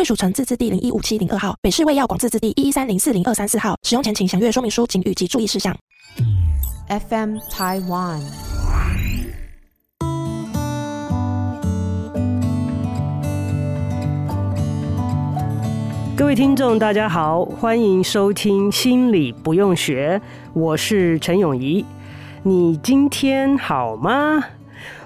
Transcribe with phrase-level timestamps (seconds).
[0.00, 3.76] 卫署城自治地零一五七零二号，北市卫药广自治地一一三零四零二三四号。
[3.82, 5.76] 使用前请详阅说明书、警语及注意事项。
[6.88, 8.22] FM Taiwan。
[16.16, 20.18] 各位听众，大家好，欢迎收听《心理不用学》，
[20.54, 21.84] 我是陈永怡。
[22.42, 24.42] 你今天好吗？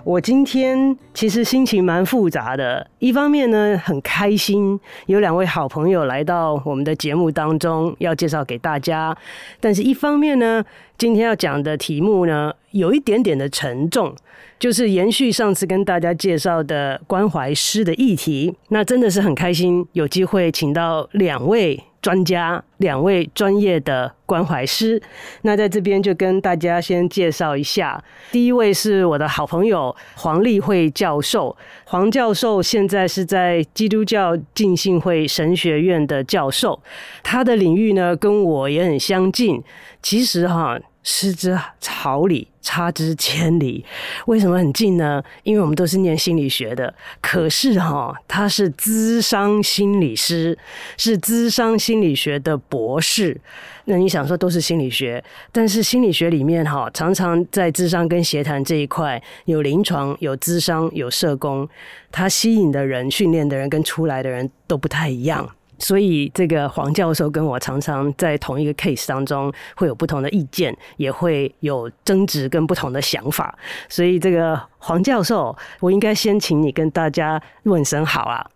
[0.04, 9.16] 我今天其实心情蛮复杂的，一方面呢，很开心有两位好朋友来到我们的节目当中，要介绍给大家，
[9.60, 10.62] 但是一方面呢，
[10.98, 14.12] 今天要讲的题目呢，有一点点的沉重，
[14.58, 21.80] 就是延续上次跟大家介绍的关怀师的议题，那真的是很开心有机会请到两位。
[22.04, 25.00] 专家，两位专业的关怀师，
[25.40, 27.98] 那在这边就跟大家先介绍一下。
[28.30, 36.80] 第一位是我的好朋友黄立慧教教授，黄教授现在是在基督教浸信会神学院的教授，
[37.22, 39.62] 他的领域呢跟我也很相近。
[40.00, 40.80] 其实哈。
[41.04, 43.84] 失之毫厘，差之千里。
[44.26, 45.22] 为什么很近呢？
[45.44, 46.92] 因为我们都是念心理学的。
[47.20, 50.58] 可是哈，他是资商心理师，
[50.96, 53.40] 是资商心理学的博士。
[53.84, 61.68] 那你想说都是心理学，但是心理学里面哈，常常在咨商跟协谈这一块，有临床、有咨商、有社工，
[62.10, 65.46] 他吸引的人、训练的人跟出来的人都不太一样。
[65.78, 73.56] 所以，这个黄教授跟我常常在同一个 case 当中会有不同的意见，也会有争执跟不同的想法。
[73.88, 78.46] 所以，这个黄教授，我应该先请你跟大家问声好啊。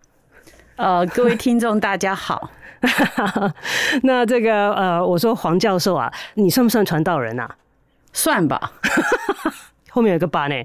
[0.75, 2.49] 呃，各位听众，大家好。
[4.03, 7.55] 那这个呃，我说黄教授啊，你算不算传道人啊？
[8.13, 8.71] 算吧。
[9.89, 10.55] 后面有个八呢，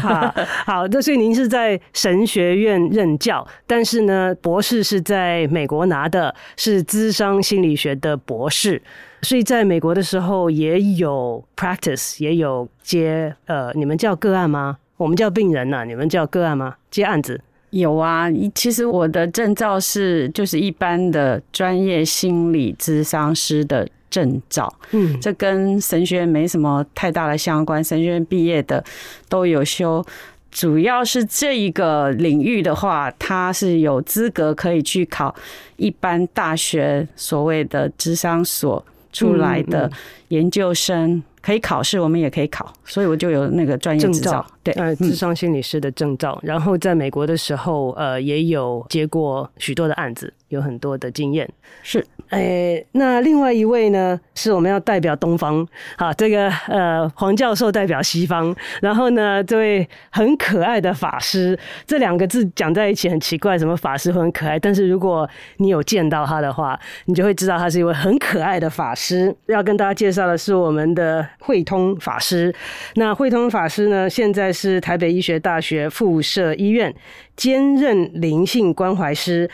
[0.00, 0.34] 好，
[0.66, 8.80] 好，那所以您是在神学院任教，但是呢，博士是在美国拿的，是咨商心理学的博士，
[9.22, 14.78] 所以在美国的时候也有 practice，也有接呃，你们叫个案吗？
[14.96, 16.76] 我们叫病人呐、啊，你们叫个案吗？
[16.90, 17.40] 接案子？
[17.70, 23.88] 有啊，其实我的证照是就是一般的专业心理咨商师的。
[24.14, 27.82] 证照，嗯，这跟神学院没什么太大的相关。
[27.82, 28.82] 神学院毕业的
[29.28, 30.04] 都有修，
[30.52, 35.34] 主要是这一个领域的话，他是有资格可以去考
[35.74, 39.90] 一般大学所谓的智商所出来的
[40.28, 46.38] 研究生，可以考试，我们也可以考，所以我就有那个专业证照，对，呃，智商心理师的证照。
[46.44, 51.48] 然后在美国的时候，呃，也有接过许多的案子，有很多的经验，
[51.82, 52.04] 是。
[52.30, 55.64] 诶、欸，那另外一位呢，是我们要代表东方，
[55.98, 61.56] 好，这个呃黄教授代表西方，然后呢，这位很可爱的法师，
[61.86, 65.28] 这两个字讲在一起很奇怪，什么法师会很可爱，但是如果
[65.58, 69.32] 你有见到他的话，你就会知道他是一位很可爱的法师。
[69.46, 72.52] 要跟大家介绍的是我们的慧通法师，
[72.94, 76.92] 那慧通法师呢，现在是台北医学大学附设医院
[77.36, 79.48] 兼任灵性关怀师。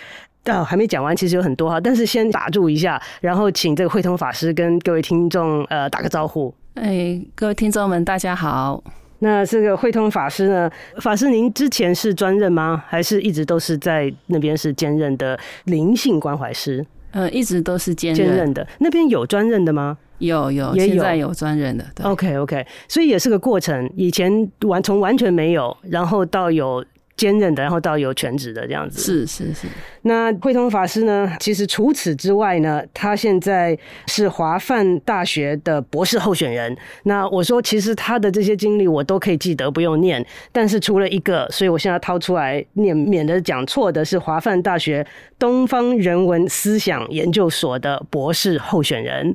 [0.46, 6.52] 哦，还没讲完，其实有很多哈，但是先打住一下，然后请这个慧通法师跟各位听众呃打个招呼。
[6.74, 8.82] 哎，各位听众们，大家好。
[9.18, 12.82] 那这个慧通法师呢，法师您之前是专任吗？
[12.88, 16.84] 还是一直都是在那边是兼任的灵性关怀师？
[17.10, 18.66] 呃，一直都是兼兼任的。
[18.78, 19.98] 那边有专任的吗？
[20.20, 21.84] 有有，也有现在有专任的。
[21.94, 22.06] 对。
[22.06, 23.90] OK OK，所以也是个过程。
[23.94, 26.82] 以前完从完全没有，然后到有。
[27.20, 28.98] 兼任的，然后到有全职的这样子。
[28.98, 29.66] 是是是。
[30.04, 31.30] 那慧通法师呢？
[31.38, 36.74] 其实除此之外呢，他现在是华梵大学的博士候选人。
[37.02, 40.24] 那我说，其实他的这些经历我都可以记得，不用念。
[40.50, 45.06] 但是除了一个，所以我现在掏出来念，免得讲错的是华梵大学
[45.38, 49.34] 东方人文思想研究所的博士候选人。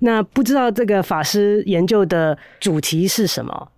[0.00, 3.68] 那不知道这个法师研究的主题是什么？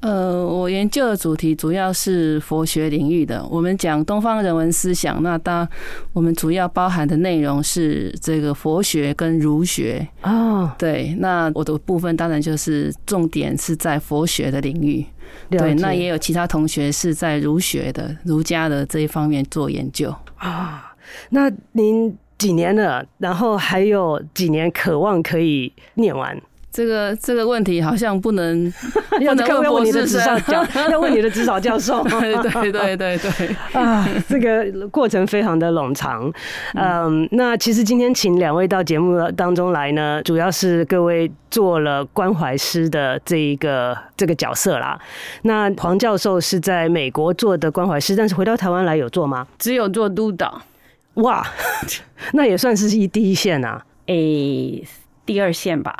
[0.00, 3.44] 呃，我研究的主题主要是佛学领域的。
[3.50, 5.68] 我们讲东方人文思想，那当
[6.12, 10.70] 我们主要包含的内容是这个佛学跟儒学哦。
[10.78, 15.04] 对，那我的部分当然就是重点是在佛学的领域。
[15.50, 20.94] 对，那也有其他同学是在儒学的儒家的这一方面做研究啊。
[21.30, 23.04] 那您几年了？
[23.18, 26.40] 然后还有几年渴望可以念完？
[26.78, 28.72] 这个这个问题好像不能
[29.18, 32.04] 要问问你的指导教， 要问你的指导教授。
[32.06, 36.32] 对对对对对啊，这个过程非常的冗长。
[36.74, 44.96] 嗯，那其实今天请两位到节目当中来呢，主要是各位做了关怀师的这一个这个角色啦。
[45.42, 49.44] 那黄教授是在美国做的关怀师，但是回到台湾来有做吗？
[49.58, 50.62] 只有做督导。
[51.14, 51.44] 哇，
[52.34, 53.82] 那也算是一第一线啊。
[54.06, 54.86] 诶、欸。
[55.28, 55.94] 第二线吧，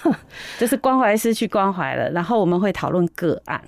[0.60, 3.58] 就是关怀师去关怀了，然后我们会讨论个案，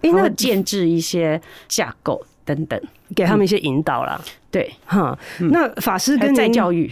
[0.00, 1.38] 然后建制一些
[1.68, 2.80] 架构等等，
[3.14, 4.18] 给他们一些引导了。
[4.50, 5.18] 对，哈，
[5.50, 6.90] 那法师跟再教育，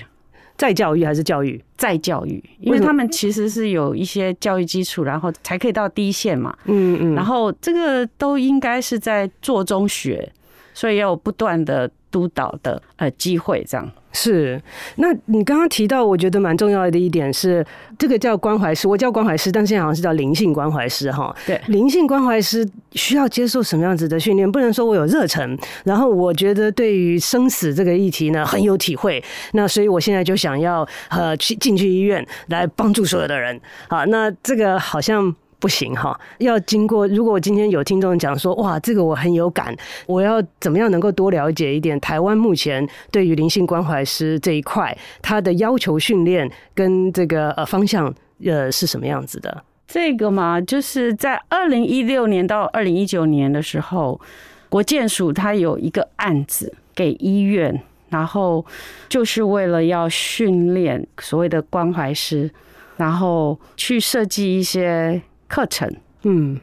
[0.59, 1.65] 再教育还是教育？
[1.79, 6.55] 再教育，因为他们其实是有一些教育基础，然后才可以到第一线嘛。
[6.67, 10.31] 嗯嗯，然后这个都应该是在做中学，
[10.75, 13.91] 所以要有不断的督导的呃机会，这样。
[14.15, 14.61] 是，
[14.97, 17.65] 那你刚刚提到，我觉得蛮重要的一点是，
[17.99, 21.35] 这个叫关怀师，我叫关怀师，但现在好像是叫灵性关怀师哈。
[21.47, 24.51] 对，灵性关怀师需要接受什么样子的训练？
[24.53, 29.25] 不能说我有热忱，然后我觉得对于生死这个议题呢很有体会，
[29.55, 33.59] 那所以我现在就想要呃去进去医院来帮助所有的人。
[33.89, 35.35] 好，那这个好像。
[35.63, 37.07] 不行哈，要经过。
[37.07, 39.73] 如果我今天有听众讲说，哇，这个我很有感，
[40.07, 48.13] 我要怎么样能够多了解一点台湾目前对于灵性关怀师这一块，他的要求训练跟这个呃方向
[48.45, 49.63] 呃是什么样子的？
[49.87, 54.21] 这个嘛，就是在二零一六年到二零一九年的时候，
[54.69, 58.67] 国健署他有一个案子给医院，然后
[59.09, 62.51] 就是为了要训练所谓的关怀师，
[62.97, 65.23] 然后去设计一些。
[65.53, 65.87] 课程，
[66.23, 66.59] 嗯，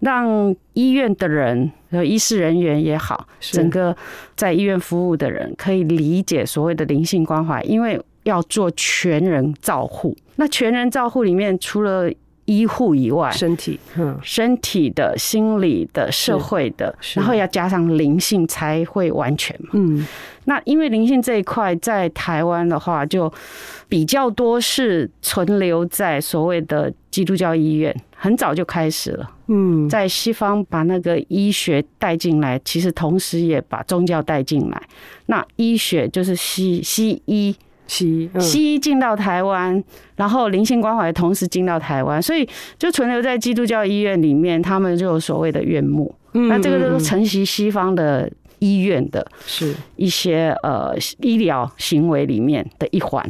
[0.00, 3.96] 让医院的人和医师人员也好，整个
[4.34, 10.16] 在医院服务的人可以理解所谓的灵性关怀，因为要做全人照护。
[10.34, 12.10] 那全人照护里面，除了
[12.46, 19.68] 医护以外，身体，嗯，身体的、心理的、社会的，然后要加上灵性才会完全嘛。
[19.74, 20.04] 嗯，
[20.46, 23.32] 那因为灵性这一块在台湾的话，就
[23.88, 27.94] 比较多是存留在所谓的基督教医院。
[28.22, 34.80] 很早就开始了，嗯，在西方把那个医学带进来，其实同时也把宗教带进来。
[35.26, 37.52] 那医学就是西西医，
[37.88, 39.82] 西医西医进到台湾，
[40.14, 42.48] 然后灵性关怀同时进到台湾，所以
[42.78, 46.14] 就存留在基督教医院里面，他们就有所谓的院牧。
[46.30, 48.30] 那这个就是承袭西方的
[48.60, 49.74] 医院的，是。
[49.96, 53.28] 一些呃医疗行为里面的一环。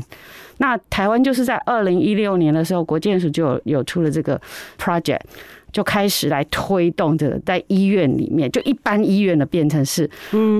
[0.59, 4.41] 那台湾就是在二零一六年的时候，国建署就有有出了这个
[4.79, 5.21] project，
[5.73, 10.09] 就开始来推动这个在医院里面，就一般医院的变成是，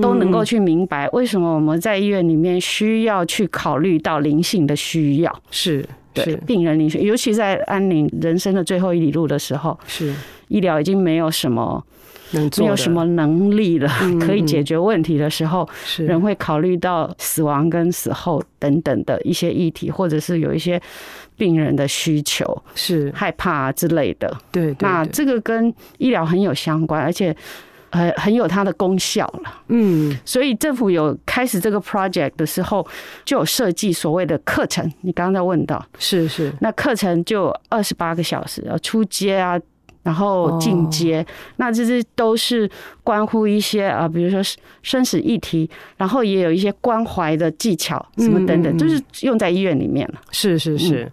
[0.01, 10.13] 都能够去明白为什么我们在医院里面需要去考虑到灵性的需要，是对病人灵性，尤其在安宁人生的最后一里路的时候，是。
[10.49, 11.83] 医疗已经没有什么。
[12.57, 13.89] 没有什么能力了，
[14.21, 20.81] 可以解决问题的时候，人会考虑到死亡跟死后等等的一些议题，或者是有一些
[21.37, 24.35] 病人的需求，是害怕之类的。
[24.51, 27.35] 对，那这个跟医疗很有相关，而且
[27.91, 29.63] 很很有它的功效了。
[29.67, 32.85] 嗯，所以政府有开始这个 project 的时候，
[33.23, 34.91] 就有设计所谓的课程。
[35.01, 39.59] 你刚刚在问到，是是，那课程就二十八个小时，要出街啊。
[40.03, 42.69] 然后进阶，哦、那这些都是
[43.03, 44.39] 关乎一些啊，比如说
[44.81, 50.21] 生死议题，然后也有一些关怀的技巧，什么等等，嗯、就是用在医院里面了。
[50.31, 51.11] 是是是，嗯、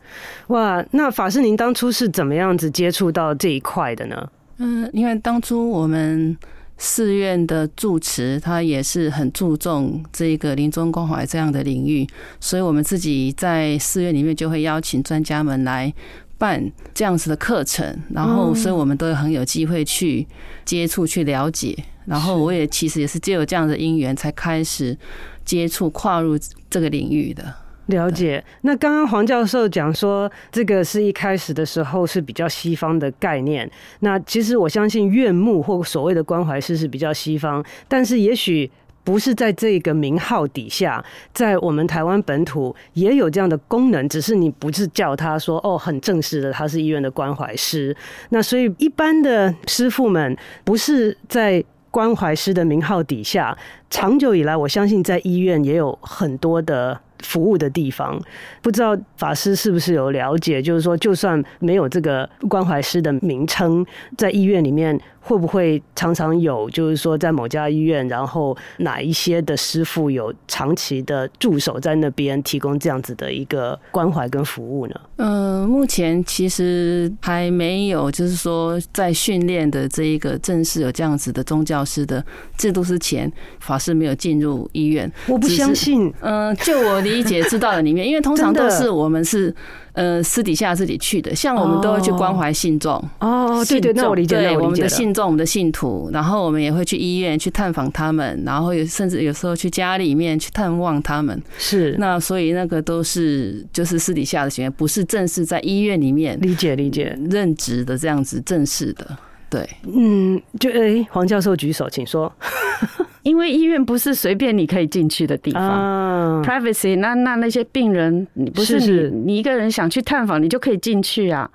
[0.49, 4.29] 哇，那法师您当初是怎么样子接触到这一块的呢？
[4.59, 6.37] 嗯，因为当初我们
[6.77, 12.05] 寺院的住持他也是很注重这个临终关怀这样的领域，
[12.41, 15.95] 所以我们自己在寺院里面就会邀请专家们来。
[16.41, 20.27] 办这样子的课程，然后所以我们都很有机会去
[20.65, 21.77] 接触、去了解。
[22.07, 24.97] 然后我也其实也是借有这样的因缘，才开始
[25.45, 26.39] 接触、跨入
[26.71, 27.45] 这个领域的。
[27.87, 28.43] 了解。
[28.63, 33.71] 那刚刚黄教授讲说，这个是一开始的时候是比较西方的概念。
[34.01, 38.71] 那其实我相信院牧或所谓的关怀师是比较西方，但是也许。
[39.03, 47.97] 不是在这个名号底下，在我们台湾本土也有这样的功能，只是你不是叫他说哦，很正式的，他是医院的关怀师。
[48.29, 53.57] 那所以一般的师傅们不是在关怀师的名号底下，
[53.89, 57.01] 长久以来，我相信在医院也有很多的。
[57.23, 58.19] 服务的地方，
[58.63, 60.63] 不知道法师是不是有了解？
[60.63, 63.85] 就是说，就算没有这个关怀师的名称，
[64.17, 64.99] 在医院里面。
[65.21, 74.95] 会不会常常有，就是说，在某家医院，然后哪一些的师傅有长期的驻守在那边，提供这样子的一个关怀跟服务呢？
[75.17, 82.25] 嗯、呃，目前其实还没有，就是说在训练的这一个正式有这样子的宗教师的
[82.57, 85.11] 制度之前，法师没有进入医院。
[85.29, 86.13] 我不相信。
[86.21, 89.55] 嗯、呃，就我理解知道的里面，因为通常都是我们是。
[90.01, 101.39] 呃，私底下自己去的，像我们都会去关怀信众哦，对对，那我理解，对我们的信众、我们的信徒，然后我们也会去医院去探访他们，然后有甚至有时候去家里面去探望他们。
[101.59, 109.07] 是，那所以那个都是就是私底下的行为，不是正式在医院里面理解理解任职的这样子正式的。
[109.51, 112.33] 对，嗯，就哎，黄教授举手，请说。
[113.23, 116.97] 因为医院不是随便你可以进去的地方，privacy。
[116.97, 121.51] 那那那些病人，你不是你你一个人想去探访，你就可以进去啊。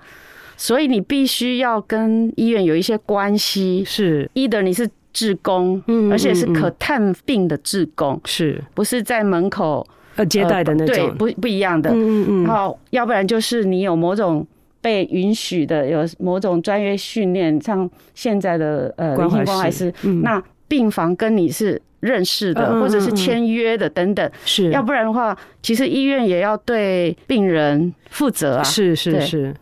[0.56, 9.84] 所以你必须要跟医院有一些关系，是，either 你是志工，嗯而且是可探病的志工，是不是在门口
[10.14, 10.94] 呃接待的那种？
[10.94, 11.90] 对，不不一样的。
[11.90, 12.44] 嗯嗯。
[12.44, 14.46] 然后，要不然就是你有某种。
[14.80, 19.92] 被允许的有某种专业训练，像现在的呃灵性关怀师，
[20.22, 28.62] 那病房跟你是认识的，或者是签约的等等，是要不然的话，其实医院也要对病人负责啊。
[28.62, 29.54] 是是是。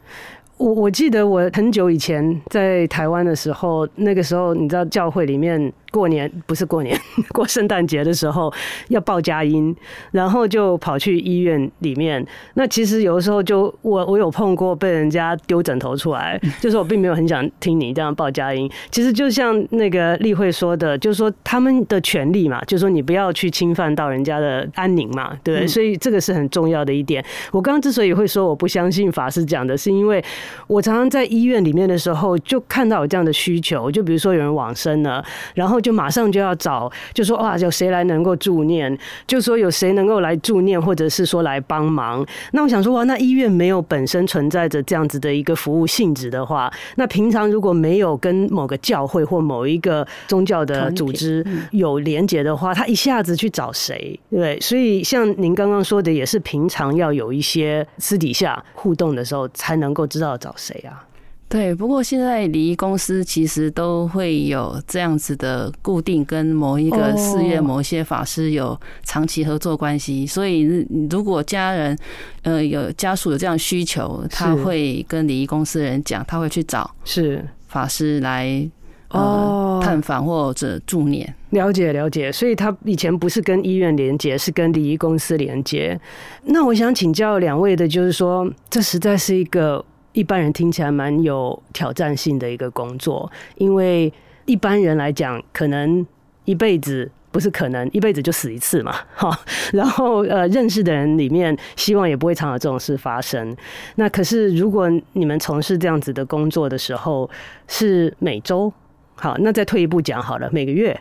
[0.56, 6.98] 我我记得我很久以前在台湾的时候，那个时候你知道教会里面过年不是过年，
[7.32, 8.52] 过圣诞节的时候
[8.88, 9.72] 要报佳音，
[10.10, 12.26] 然后就跑去医院里面。
[12.54, 18.68] 那其实有的时候就我我有碰过被人家丢枕头出来， 就是我并没有很想听你这样报佳音。
[18.90, 25.64] 其实就像那个例会说的，就是说他们的权利嘛，就是说你不要去侵犯到人家的安宁嘛，对。
[25.64, 27.24] 所以这个是很重要的一点。
[27.52, 30.24] 我刚刚之所以会说我不相信法师讲的，是因为。
[30.66, 35.22] 我常常在医院里面的时候，就看到有这样的需求，就比如说有人往生了，
[35.54, 38.98] 然后就马上就要找，就说哇，有谁来能够助念？
[39.26, 42.26] 就说有谁能够来助念，或者是说来帮忙。
[42.52, 54.18] 那我想说哇，那医院没有本身存在着这样子的一个服务性质的话，那平常如果没有跟某个教会或某一个宗教的组织有连结的话，他一下子去找谁？
[54.30, 60.34] 对，所以像您刚刚说的，也是平常要有一些私底下互动的时候，才能够知道。
[60.44, 61.06] 找谁啊？
[61.46, 70.26] 对，不过现在礼仪公司其实都会有这样子的固定，跟某一个寺院、某一些法师有长期合作关系。
[70.26, 70.62] 所以，
[71.08, 71.96] 如果家人
[72.42, 78.68] 呃有家属有这样需求，他会跟礼仪公司的人讲，他会去找是法师来
[79.10, 81.32] 呃探访或者助念。
[81.50, 86.00] 了解了解，所以他以前不是跟医院连接，是跟礼仪公司连接。
[86.42, 89.84] 那我想请教两位的，就是说，这实在是一个。
[90.14, 94.10] 一般人听起来蛮有挑战性的一个工作，因为
[94.46, 96.06] 一般人来讲，可能
[96.44, 99.38] 一辈子不是可能一辈子就死一次嘛， 哈。
[99.72, 103.54] 然后呃，认识的人里面，希望也不会常有这种事发生。
[103.96, 107.28] 那可是如果你们从事这样子的工作的时候，
[107.66, 108.72] 是每周，
[109.16, 110.98] 好，那再退一步讲好了，每个月。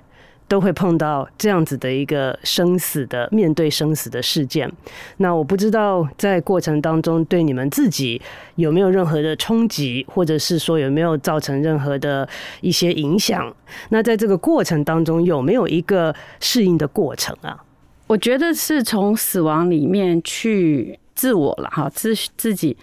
[0.53, 4.71] 都会碰到这样子的一个生死的面对生死的事件，
[5.17, 8.21] 那我不知道在过程当中对你们自己
[8.53, 12.29] 有没有任何的冲击，或者是说有没有造成任何的
[12.61, 13.51] 一些影响？
[13.89, 17.57] 那在这个过程当中有没有一个适应的过程啊？
[18.05, 22.77] 我觉得是从死亡里面去自我了哈，自自己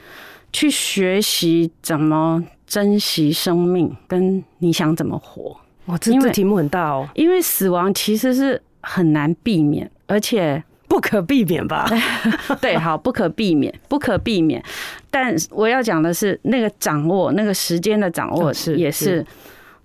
[0.52, 5.59] 去学习怎么珍惜生命，跟你想怎么活。
[5.86, 11.88] 哇，这这题目很大哦，因为死亡其实是很难避免，而且不可避免吧？
[12.60, 14.62] 对，好，不可避免，不可避免。
[15.10, 19.24] 但我要讲的是，那个掌握，那个时间的掌握是也是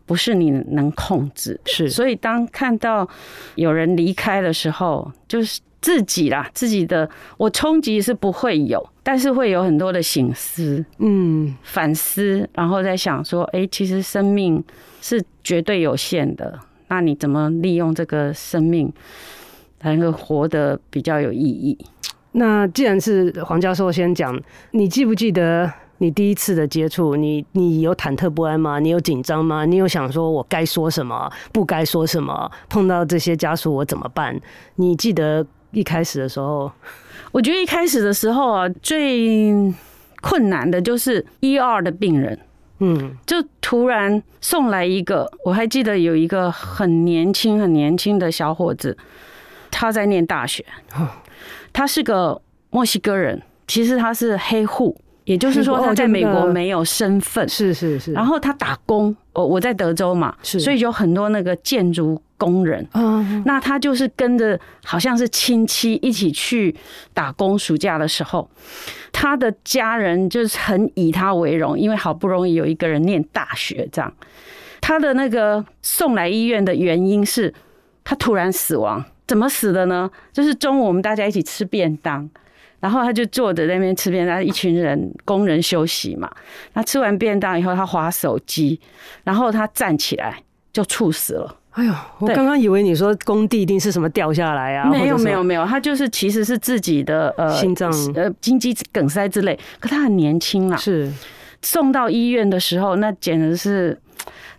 [0.06, 1.60] 不是你能控制？
[1.66, 3.08] 是，所以当看到
[3.56, 14.63] 有人离开的时候，就是自己啦，自己的我冲击是不会有，但是会有很多的醒思，嗯，反思，然后在想说，哎，其实生命。
[15.08, 18.92] 是绝对有限的，那你怎么利用这个生命，
[19.80, 21.77] 才能够活得比较有意义？
[22.32, 24.36] 那既然是黄教授先讲，
[24.72, 28.80] 你记不记得你第一次的接触，你你有忐忑不安吗？
[28.80, 29.63] 你有紧张吗？
[29.63, 32.51] 你有想说我该说什么，不该说什么？
[32.68, 34.36] 碰到这些家属我怎么办？
[34.77, 36.72] 你记得一开始的时候，
[37.34, 39.53] 我觉得一开始的时候啊，最
[40.22, 42.39] 困难的就是 ER 的病人，
[42.79, 48.98] 嗯，就突然送来一个，我还记得有一个很年轻、很年轻的小伙子，
[49.70, 50.65] 他在念大学，
[51.74, 54.98] 他是个墨西哥人，其实他是黑户。
[55.25, 58.13] 也就是说，他在美国没有身份，是是是。
[58.13, 62.88] 然后他打工，我我在德州嘛，所以有很多那个建筑工人。
[62.94, 66.75] 嗯，那他就是跟着好像是亲戚一起去
[67.13, 67.58] 打工。
[67.58, 68.48] 暑假的时候，
[69.12, 74.13] 他的家人就是很以他为荣，因为好不容易有一个人念大学这样。
[74.79, 77.51] 他的那个送来医院的原因是，
[78.03, 79.03] 他突然死亡。
[79.25, 80.08] 怎么死的呢？
[80.32, 82.29] 就是中午我们大家一起吃便当。
[82.79, 86.29] 然后他就坐在那边吃便当，一群人工人休息嘛。
[86.74, 88.79] 他吃完便当以后，他划手机，
[89.24, 90.38] 然后他站起来
[90.72, 91.58] 就猝死了。
[91.72, 94.89] 哎呦，我刚刚以为你说工地一定是什么掉下来啊？
[94.89, 99.60] 没有没有没有，他就是其实是自己的呃心脏呃心肌梗塞之类。
[99.79, 101.12] 可他很年轻啊，是
[101.62, 104.00] 送到医院的时候，那简直是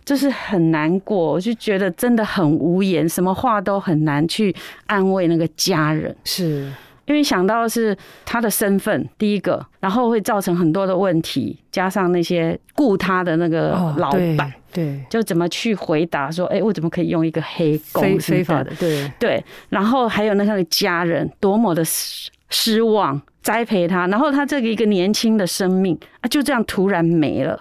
[0.05, 4.55] 就是很难过，我就觉得真的很无言，什么话都很难去
[4.85, 6.15] 安慰那个家人。
[6.23, 6.71] 是。
[7.07, 18.71] 因为想到的是他的身份，第一个，然后会造成很多的问题，加上那些雇他的那个老板，哦，对，就怎么去回答说，哎，我怎么可以用一个黑工非非法的？
[18.75, 27.57] 对对，然后还有那个家人多么的失失望，栽培他，然后他这个一个年轻的生命啊，就这样突然没了，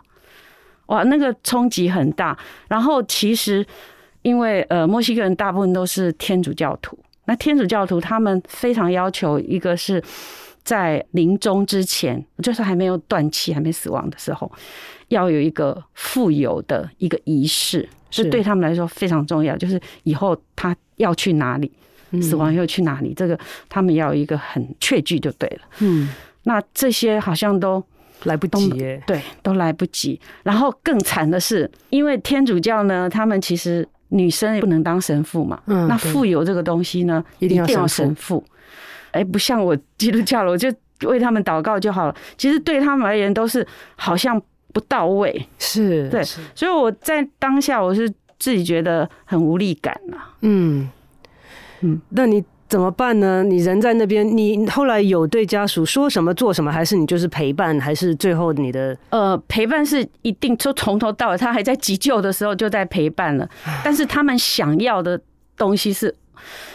[0.86, 2.36] 哇，那个冲击很大。
[2.66, 3.64] 然后其实
[4.22, 6.98] 因为呃，墨西哥人大部分都是天主教徒。
[7.26, 10.02] 那天主教徒他们非常要求，一个是
[10.64, 14.50] 在临终之前，就是还没有断气、还没死亡的时候，
[15.08, 19.56] 要有一个富有的一个仪式，是对他们来说非常重要。
[19.56, 21.70] 就是以后他要去哪里，
[22.22, 25.60] 死亡又去哪里，这个他们要有一个很确据就对了。
[25.80, 26.08] 嗯，
[26.44, 27.82] 那这些好像都
[28.24, 30.20] 来不及耶，对，都来不及。
[30.42, 33.86] 然后更惨的是，因为天主教呢，他们其实。
[34.08, 35.60] 女生也不能当神父嘛？
[35.66, 38.44] 嗯，那富有这个东西呢，一定要神父。
[39.12, 40.72] 哎，不像我基督教了，我就
[41.02, 42.14] 为他们祷告就好了。
[42.36, 44.40] 其实对他们而言都是好像
[44.72, 46.22] 不到位，是对。
[46.54, 48.08] 所以我在当下我是
[48.38, 50.34] 自己觉得很无力感啊。
[50.42, 50.88] 嗯
[51.80, 52.44] 嗯，那你？
[52.68, 53.44] 怎么办呢？
[53.44, 58.96] 你人在那边，你后来有对家属说什么、做什么，还是你就是陪伴，还是最后你的？
[59.10, 63.48] 呃，陪伴是一定，就从头到尾，他还在急救的时候就在陪伴了。
[63.84, 65.20] 但是他们想要的
[65.56, 66.12] 东西是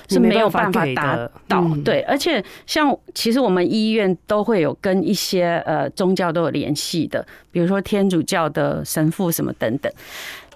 [0.07, 2.01] 是没有办法达到，对。
[2.01, 9.91] 而且像其实我们医院都会有跟一些呃宗教都有联系的，比如说天主教的神父什么等等。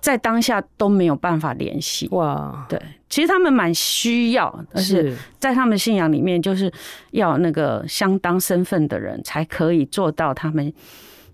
[0.06, 6.72] 在当下都没有办法联系哇，对，其实他们蛮需要，但是在他们信仰里面，就是
[7.10, 10.72] 要那个相当身份的人才可以做到，他们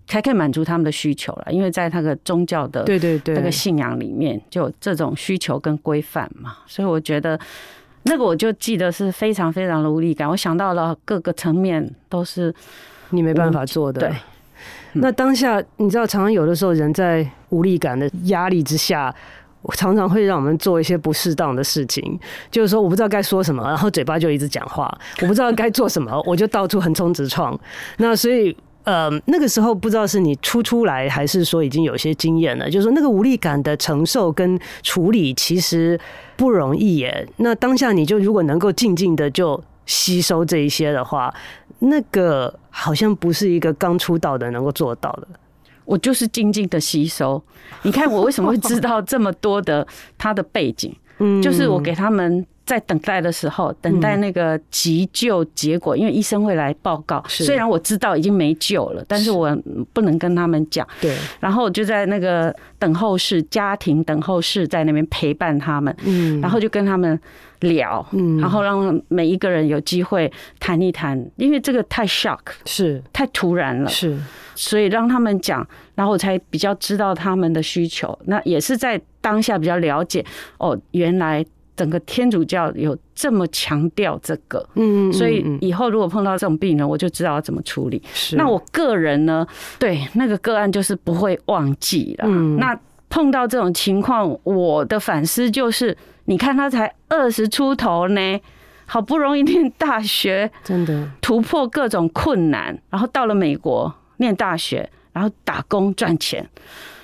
[0.08, 1.52] 才可以满足他们的需求了。
[1.52, 7.38] 因为在那个宗教的对对对那个信仰里面，就这种需求跟规范嘛，所以我觉得
[8.04, 10.30] 那个我就记得是非常非常的无力感。
[10.30, 12.56] 我想到了各个层面都是
[13.10, 14.16] 你没办法做的，对。
[14.94, 19.14] 那当下，你知道，常常有的时候，人在无力感的压力之下，
[19.62, 22.20] 我常常会让我们做一些不适当的事情。
[22.50, 24.88] 就是说，我不知道该说什么，然后嘴巴就一直讲话；
[25.22, 27.58] 我不知道该做什么， 我就到处横冲直撞。
[27.98, 32.70] 那所以，呃，那个时候不知道是你初出来，还是说已经有些经验了。
[32.70, 36.00] 就是说，那个无力感的承受跟处理其实
[36.36, 37.28] 不容易耶。
[37.38, 41.34] 那当下，你就如果能够静静的就吸收这一些的话。
[41.84, 45.28] 那个好像不是一个刚出道的能够做到的。
[45.92, 47.44] 我就是静静的吸收。
[47.82, 49.86] 你看我为什么会知道这么多的
[50.18, 50.96] 他的背景？
[51.18, 57.22] 嗯，就是我给他们在等待的时候，等待那个急救结果，因为医生会来报告。
[57.28, 59.54] 虽然我知道已经没救了，但是我
[59.92, 60.88] 不能跟他们讲。
[61.02, 61.18] 对。
[61.42, 65.94] 然后我就在那个等候室，家庭等候室，在那边陪伴他们。
[66.06, 66.40] 嗯。
[66.40, 67.20] 然后就跟他们。
[67.62, 74.18] 聊，嗯，然后让每一个人有机会谈一谈，因为这个太 shock，是太突然了，是，
[74.56, 78.18] 所以让他们讲，然后我才比较知道他们的需求。
[78.26, 80.26] 那也是在当下比较了解，
[80.58, 81.46] 哦，原来
[81.82, 88.00] 整个天主教有这么强调这个，嗯，所以以后如果碰到这种病人，我就知道要怎么处理。
[88.14, 89.48] 是，那我个人呢，
[89.80, 92.26] 对那个个案就是不会忘记了。
[92.28, 95.98] 嗯，那碰到这种情况，我的反思就是。
[96.26, 98.40] 你看他才二十出头呢，
[98.86, 106.48] 好不容易念大学，真的突破各种困难，然后到了美国念大学，然后打工赚钱，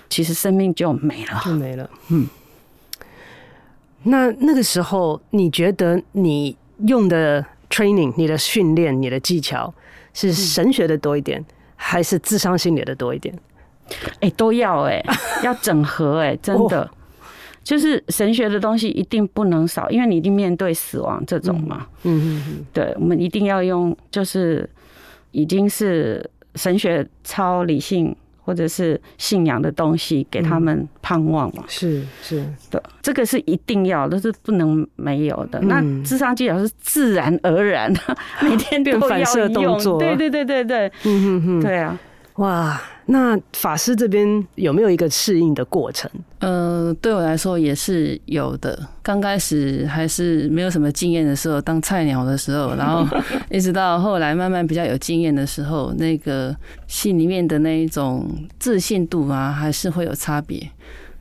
[0.08, 1.90] 其实生命就没了，就没了。
[2.10, 2.28] 嗯，
[4.08, 6.56] 那那个时候，你觉得你
[6.88, 9.74] 用的 training、你的训练、你的技巧
[10.14, 11.44] 是神学的多一点，
[11.76, 13.34] 还是智商心理的多一点？
[14.20, 15.04] 哎，都要哎，
[15.44, 16.90] 要整合哎，真的，
[17.64, 21.88] 就是神学的东西一定不能少，因为你一定面对死亡这种嘛。
[22.04, 24.70] 嗯嗯嗯，对，我们一定要用，就是
[25.32, 28.16] 已经是神学超理性
[28.48, 31.66] 或者是信仰的东西给他们盼望嘛。
[31.68, 35.60] 是是的，这个是一定要，的是不能没有的。
[35.64, 37.94] 那智商技巧是自然而然，
[38.42, 39.10] 每天都要用。
[39.10, 40.00] 反射动作。
[40.00, 42.00] 对对对对对，嗯嗯嗯，对啊。
[42.38, 46.10] 哇，那法师这边有没有一个适应的过程？
[46.40, 48.88] 呃，对我来说也是有的。
[49.02, 53.08] 刚开始还是没有什么经验的时候，当菜鸟的时候， 然后
[53.50, 58.28] 一直到后来慢慢比较有经验的时候，那个心里面的那一种
[58.60, 60.70] 自信度啊，还是会有差别。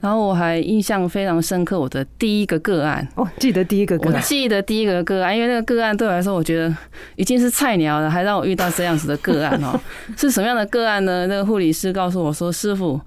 [0.00, 6.74] 然后我还印象非常深刻，我的第一个个案哦，记得第一个个案，我记得第一个个案，因为那个个案对我来说，我觉得
[7.16, 9.78] 已经是菜鸟了，还让我遇到这样子的个案哦，
[10.16, 11.26] 是什么样的个案呢？
[11.26, 13.00] 那个护理师告诉我说：“师傅，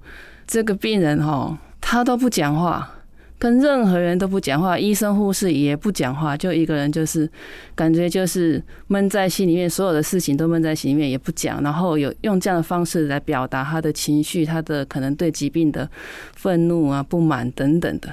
[0.47, 2.89] 这个病人哈，他都不讲话。”
[3.39, 7.27] 跟任何人都不讲话，医生护士也不讲话，就一个人，就是
[7.73, 15.89] 感觉就是闷在心里面，所有的事情都闷在心里面，也不讲，然后有用这样的方式来表达他的情绪，他的可能对疾病的
[16.35, 18.09] 愤怒啊、不满等等的，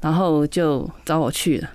[0.00, 1.70] 然后就找我去了。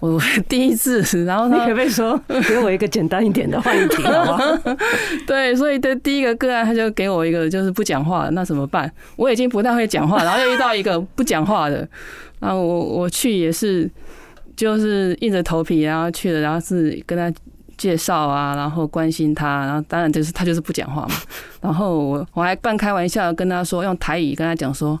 [0.00, 4.60] 我 第一次，然后他你可不可以说给我一个简单一点的话题好吗？
[5.28, 8.92] 对，所以的第一个个案，他就给我一个就是不讲话，那怎么办？
[9.14, 11.88] 我已经不太会讲话，然后又遇到一个不讲话的。
[12.42, 13.88] 然后我我去也是，
[14.56, 17.32] 就是硬着头皮然后去了，然后是跟他
[17.76, 21.14] 介绍啊，然后关心他，然后当然就是他就是不讲话嘛。
[21.62, 24.98] 然后我我还半开玩笑跟他说，用台语跟他讲说：“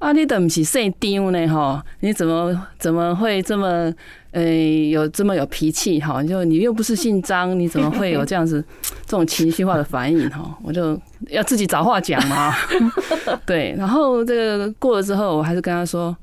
[0.00, 1.46] 啊，你怎么是姓丁呢？
[1.46, 3.92] 哈，你怎么怎么会这么
[4.30, 6.00] 呃有这么有脾气？
[6.00, 8.64] 哈，就你又不是姓张，你怎么会有这样子
[9.04, 10.26] 这种情绪化的反应？
[10.30, 12.54] 哈，我就要自己找话讲嘛。
[13.44, 16.16] 对，然后这个过了之后，我还是跟他说。”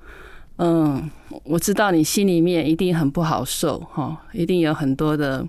[0.62, 1.10] 嗯，
[1.45, 5.48] 我知道你心里面一定很不好受哈，一定有很多的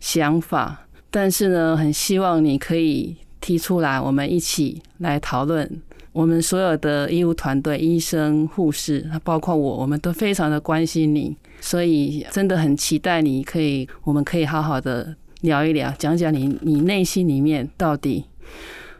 [0.00, 5.80] 想法，但是呢，很希望你可以提出来，我们一起来讨论。
[6.12, 18.24] 我们所有的医务团队、医生、护士，包括我，我们都非常的关心你，所以真的很期待你可以，我们可以好好的聊一聊，讲讲你你内心里面到底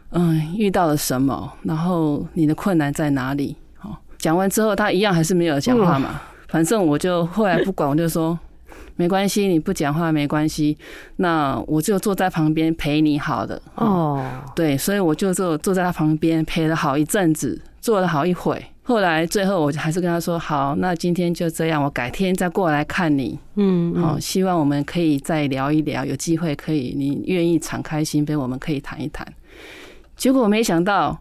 [0.09, 3.57] 嗯遇到了什么，然后你的困难在哪里。
[4.21, 6.21] 讲完之后，他一样还是没有讲话嘛。
[6.47, 8.37] 反正我就后来不管，我就说
[8.95, 10.77] 没关系，你不讲话没关系，
[11.15, 13.59] 那我就坐在旁边陪你好的。
[13.75, 14.23] 哦，
[14.55, 18.63] 对，所以我就坐坐在他旁边陪了好一阵子，坐了好一会。
[18.83, 29.25] 后来最后我还是跟他说：“好，那今天就这样，我改天再过来看你。”嗯，好，希望我们可以再聊一聊，有机会可以，你愿意敞开心扉，我们可以谈一谈。
[30.15, 31.17] 结果我没想到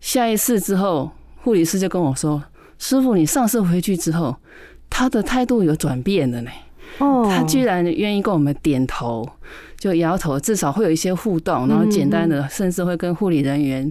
[0.00, 1.12] 下一次之后。
[1.42, 2.42] 护理师就跟我说
[2.78, 4.36] ：“师傅，你上次回去之后，
[4.88, 6.50] 他的态度有转变了呢。
[6.98, 9.26] 哦，他居然愿意跟我们点头，
[9.78, 13.90] 就摇头，至少会有一些互动，然后简单的，甚至会跟护理人员，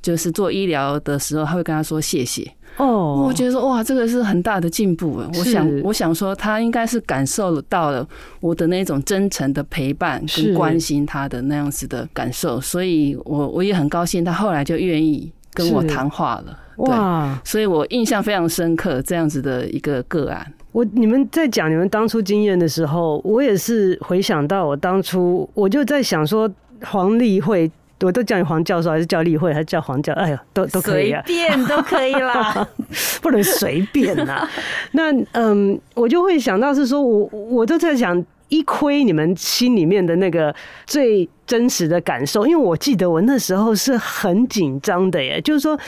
[0.00, 2.50] 就是做医疗的时候，他会跟他说谢谢。
[2.78, 5.22] 哦，我觉得说哇，这个是很大的进步。
[5.38, 8.06] 我想，我想说，他应该是感受到了
[8.40, 17.40] 我的那种真诚的陪伴跟关心他的那样子的感受，所以我我也很高兴，他后来就愿意跟我谈话了。”哇！
[17.42, 20.46] 所以我印象非常深刻，这样子的一个个案。
[20.72, 26.50] 我你们在讲你们当初经验的时候，我也是回想到我当初，我就在想说，
[26.84, 27.70] 黄立慧，
[28.02, 30.12] 我都叫你黄教授，还是叫立会，还是叫黄教？
[30.12, 32.68] 哎呀，都都可以啊，随便都可以啦，
[33.22, 34.46] 不能随便呐。
[34.92, 40.54] 那嗯，我就会想到是说，我我都在想，一窥你们心里面的那个
[40.86, 45.78] 最真实的感受，因为我记得我那时候是很紧张的耶，就是说。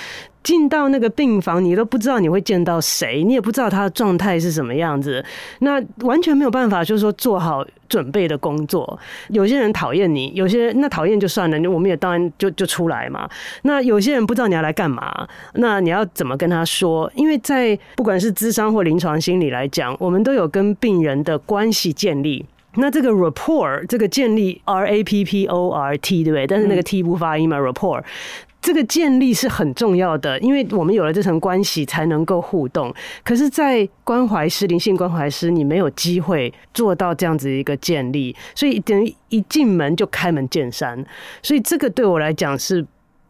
[0.48, 5.22] 进到那个病房，你都不知道你会见到谁，你也不知道他的状态是什么样子，
[5.58, 8.98] 那完全没有办法，就是说做好准备的工作。
[9.28, 13.28] 有些人讨厌你，有些那讨厌就算了，我们也当然就就出来嘛。
[13.64, 17.12] 那有些人不知道你要来干嘛，那你要怎么跟他说？
[17.14, 22.46] 因为在不管是咨商或临床心理来讲，我们都有跟病人的关系建立。
[22.74, 26.46] 那这个 rapport 这个建立 R A P P O R T 对不对？
[26.46, 28.04] 但是那个 T 不发音嘛，rapport。
[28.68, 32.94] 这个建立是很重要的，因为我们有了这层关系，才能够互动。
[33.24, 41.02] 可是，在关怀师、灵性关怀师，你没有机会做到这样子一个建立，所以等于一进门就开门见山。
[41.42, 42.84] 所以，这个对我来讲是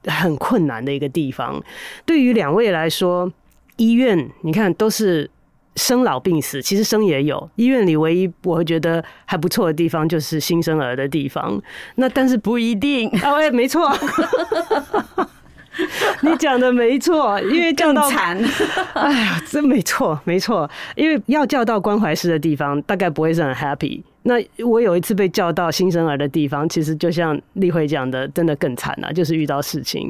[0.07, 1.63] 很困难的一个地方。
[2.05, 3.33] 对于两位来说，
[3.77, 5.31] 医院你看都是。
[5.79, 7.49] 生老病死，其实生也有。
[7.57, 11.59] 医院里唯一我会觉得还不错的地方，就是新生儿的地方。
[11.95, 13.09] 那但是不一定。
[13.23, 13.91] 啊，哎，没错，
[16.23, 18.37] 你讲的没错，因为叫到惨。
[18.95, 24.03] 哎呀，真没错，没错，因为要叫到关怀师的地方，大概不会是很 happy。
[24.29, 30.09] 那我有一次被叫到新生儿的地方，其实就像立慧讲的，真的更惨了，就是遇到事情。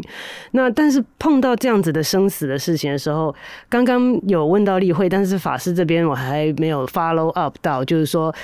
[0.50, 3.34] 那但是碰到这样子的生死的事情的时候，
[3.70, 8.34] 刚刚有问到立慧，但是法师这边我还没有 follow up 到，就是说。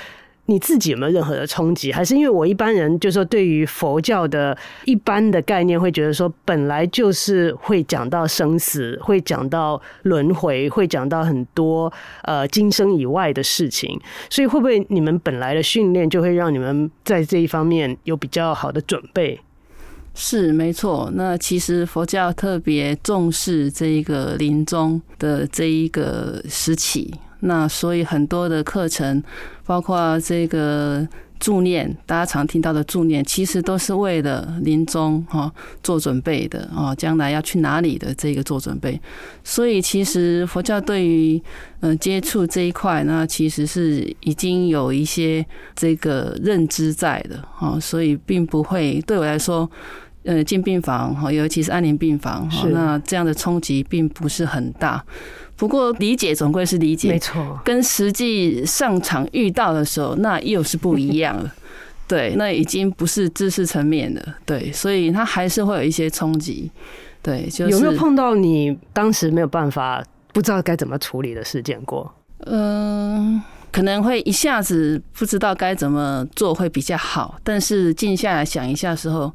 [0.47, 1.91] 你自己有没有任何的冲击？
[1.91, 11.93] 还是因为我一般人就说，对于佛教的一般的概念，会觉得说本来就是会讲到生死，会讲到轮回，会讲到很多
[12.25, 13.99] 呃今生以外的事情。
[14.29, 19.41] 所以会不会你们本来的训练就会让你们在这一方面有比较好的准备？
[20.15, 21.11] 是没错。
[21.15, 27.13] 那其实佛教特别重视这一个临终的这一个时期。
[27.47, 29.23] 那所以很多的课程，
[29.67, 31.07] 包括这个
[31.39, 35.53] 助念，大家常听到的助念，其实都是为了临终哈
[35.83, 38.99] 做准备的哦，将来要去哪里的这个做准备。
[39.43, 41.43] 所以其实佛教对于
[41.81, 45.45] 嗯接触这一块，那其实是已经有一些
[45.77, 49.71] 这个认知在的哦，所以并不会对我来说，
[50.23, 55.05] 呃进病房哈，尤其是安宁病房哈，那这样的冲击并不是很大。
[55.57, 61.55] 不过理解总归是理解，没错，跟实际上场遇到的时候，那又是不一样了。
[62.09, 64.37] 对，那已经不是知识层面了。
[64.45, 66.71] 对，所以它还是会有一些冲击。
[67.23, 72.13] 对，就是有没有碰到你当时没有办法、不知道该怎么处理的事件过？
[72.47, 73.41] 嗯，
[73.73, 79.33] 可能会一下子不知道该怎么做会比较好，但是静下来想一下的时候。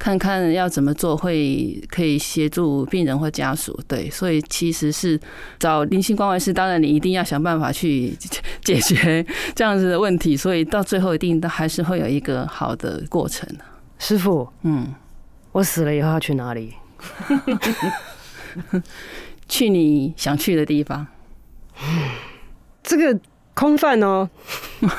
[0.00, 5.20] 看看要怎么做会可以协助病人或家属，对，所以其实是
[5.58, 8.16] 找灵性关怀师，当然你一定要想办法去
[8.64, 9.22] 解决
[9.54, 13.46] 这样子的问题，所以到最后一定都还是会有一个好的过程。
[13.98, 14.94] 师傅，嗯，
[15.52, 16.72] 我死了以后要去哪里？
[19.46, 21.06] 去你想去的地方。
[22.82, 23.20] 这个
[23.52, 24.30] 空泛哦。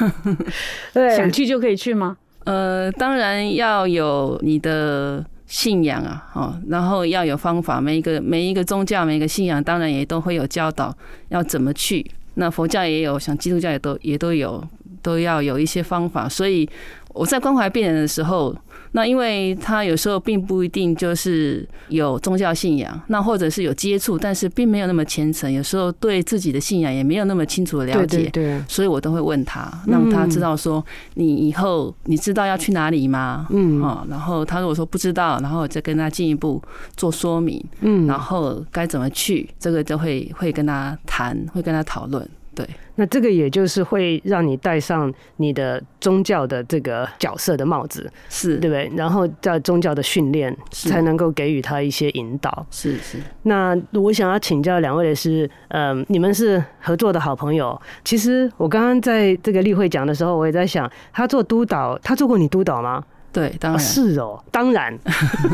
[0.94, 2.18] 对，想去就可以去吗？
[2.46, 7.80] 呃，当然要有你的信仰啊，哦，然后要有方法。
[7.80, 10.96] 每一个每一个宗教，每一个信仰，当然也都会有教导
[11.30, 12.06] 要怎么去。
[12.36, 14.64] 那佛教也有，像基督教也都也都有，
[15.02, 16.28] 都要有一些方法。
[16.28, 16.70] 所以
[17.14, 18.56] 我在关怀病人的时候。
[18.94, 33.48] 那因为他有时候并不一定就是有宗教信仰，那或者是有接触，但是并没有那么虔诚，有时候对自己的信仰也没有那么清楚的了解，对，所以我都会问他，让他知道说，你以后你知道要去哪里吗？
[33.50, 36.62] 嗯，啊，然后他如果说不知道，然后再跟他进一步
[36.98, 42.28] 做说明，嗯，然后该怎么去，这个就会会跟他谈，会跟他讨论。
[42.54, 48.92] 对，那这个也就是会让你戴上你的宗教的这个角色的帽子，是对不对？
[48.98, 52.66] 然后在宗教的训练才能够给予他一些引导。
[52.70, 53.18] 是是。
[53.44, 57.82] 那我想要请教两位的是，嗯，你们是合作的好朋友。
[58.04, 63.02] 其实我刚刚在这个例会讲的时候，我也在想，他做督导，他做过你督导吗？
[63.32, 63.80] 对，当然。
[63.80, 65.00] 是哦，当然。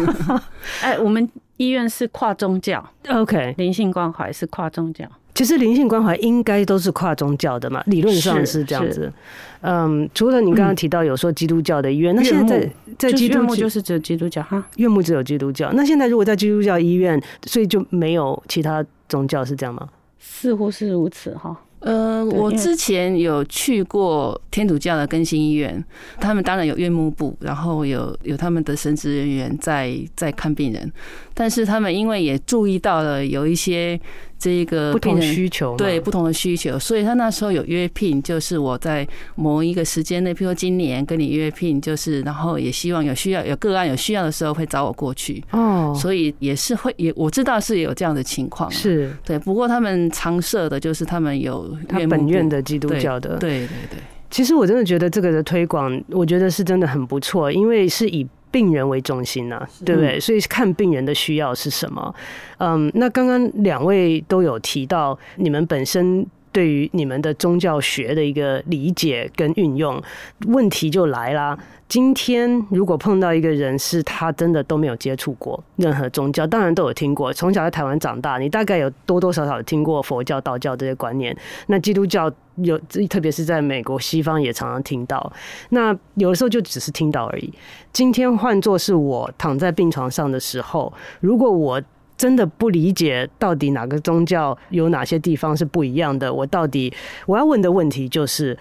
[0.81, 5.05] 哎，我们医院是跨宗教， OK，灵性关怀是跨宗教。
[5.37, 9.13] 其实灵性关怀应该都是跨宗教的嘛，理论上是这样子。
[9.61, 15.71] 嗯，除了你刚刚提到有说基督教的医院，那现在在在基督就是只有基督教哈，院牧只有基督教。
[15.73, 19.87] 那现在如果在基督教医院，所以就没有其他宗教是这样吗？
[20.17, 21.55] 似乎是如此哈。
[21.81, 25.81] 呃，我之前有去过天主教的更新医院，
[26.19, 30.91] 他们当然有院牧部，然后有有他们的神职人员在在看病人，
[31.37, 33.99] 但是他们因为也注意到了有一些。
[34.39, 49.39] 这一个不同的需求，对不同的需求，所以他那时候有约聘，就是我在某一个时间内，譬如说今年跟你约聘，就是然后也希望有需要有个案有需要的时候会找我过去哦，所以也是会也我知道是有这样的情况，是对。
[49.39, 53.99] 不过他们常设的就是他们有他本院的基督教的，对对对。
[54.29, 58.27] 其实我真的觉得这个的推广，我觉得是真的很不错，因为是以。
[58.51, 60.19] 病人为中心呐，对不对？
[60.19, 62.13] 所以看病人的需要是什么？
[62.59, 70.01] 嗯，那刚刚两位都有提到，你们本身对于你们的宗教学的一个理解跟运用，
[70.47, 71.57] 问题就来啦。
[71.87, 81.35] 今天如果碰到一个人，是他真的都没有接触过任何宗教，当然都有听过，从小在台湾长大，你大概有多多少少听过佛教、道教这些观念。
[81.67, 82.77] 那基督教有，
[83.09, 85.31] 特别是在美国西方也常常听到。
[85.69, 87.53] 那有的时候就只是听到而已。
[87.93, 91.81] 今天换作是我躺在病床上的时候，如果我
[92.17, 96.91] 真的不理解到底哪个宗教有哪些地方是不一样的，我到底
[97.25, 98.57] 我要问的问题就是：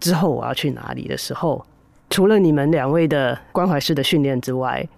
[0.00, 1.64] 之后我要去哪里的时候，
[2.08, 4.88] 除了你们两位的关怀式的训练之外，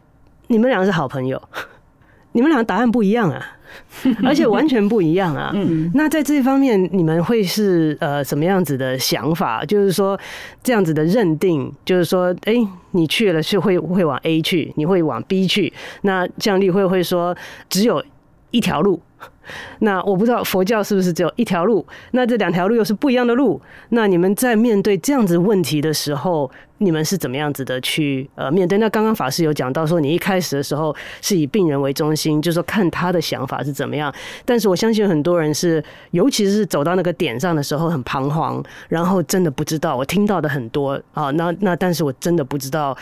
[0.46, 1.42] 你们两个是好朋友，
[2.32, 3.56] 你们两个答案不一样啊。
[4.24, 5.50] 而且完全不一样啊！
[5.54, 9.64] 嗯，那在这一方面，你们会是呃什么样子的想法？
[9.64, 10.18] 就是说
[10.62, 12.54] 这样子的认定，就是说，哎，
[12.92, 15.72] 你去了是会会往 A 去，你会往 B 去。
[16.02, 17.36] 那像例会会说，
[17.68, 18.02] 只有
[18.50, 19.00] 一条路。
[19.80, 21.84] 那我不知道佛教是不是只有一条路？
[22.12, 23.60] 那这两条路又是不一样的路。
[23.90, 28.78] 那你们在面对这样子问题的时候，你们是怎么样子的去呃面对？
[28.78, 34.14] 那刚刚法师有讲到说，你一开始的时候是以病人为中心，就是说看他的想法是怎么样。
[34.44, 35.82] 但是我相信很多人是，
[36.12, 39.96] 尤其是走到那个点上的时候很彷徨，然后真的不知道。
[39.96, 42.96] 我听到的很多啊，那那但是我真的不知道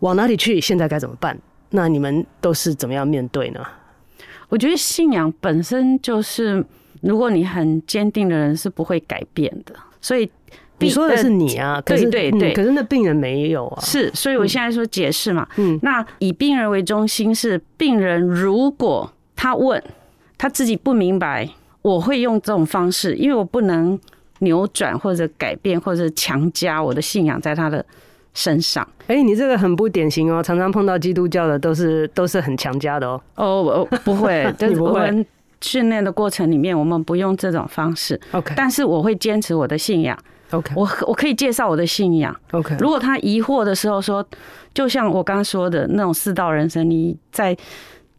[0.00, 1.38] 往哪里去，现在该怎么办？
[1.70, 3.60] 那你们都是怎么样面对呢？
[4.48, 6.64] 我觉得信仰本身就是，
[7.00, 9.74] 如果你很坚定的人是不会改变的。
[10.00, 10.30] 所以
[10.78, 13.80] 你说的是你啊，可是对对对，可是那病人没有啊。
[13.82, 15.48] 是，所以我现在说解释嘛。
[15.56, 19.82] 嗯，那以病人为中心是病人，如果他问
[20.38, 21.48] 他自己不明白，
[21.82, 23.98] 我会用这种方式，因为我不能
[24.40, 27.84] 扭转或者改变或者强加我的信仰在他的
[28.36, 28.86] 身上。
[29.08, 33.20] 哎，你这个很不典型哦，常常碰到基督教的都是都是很强加的哦。
[33.34, 35.26] 哦，我不会， 你不会。
[35.62, 38.20] 训练的过程里面，我们不用这种方式。
[38.32, 40.16] OK，但是我会坚持我的信仰。
[40.50, 42.34] OK，我我可以介绍我的信仰。
[42.52, 44.24] OK，如果他疑惑的时候说，
[44.74, 47.56] 就像我刚刚说的那种四道人生，你在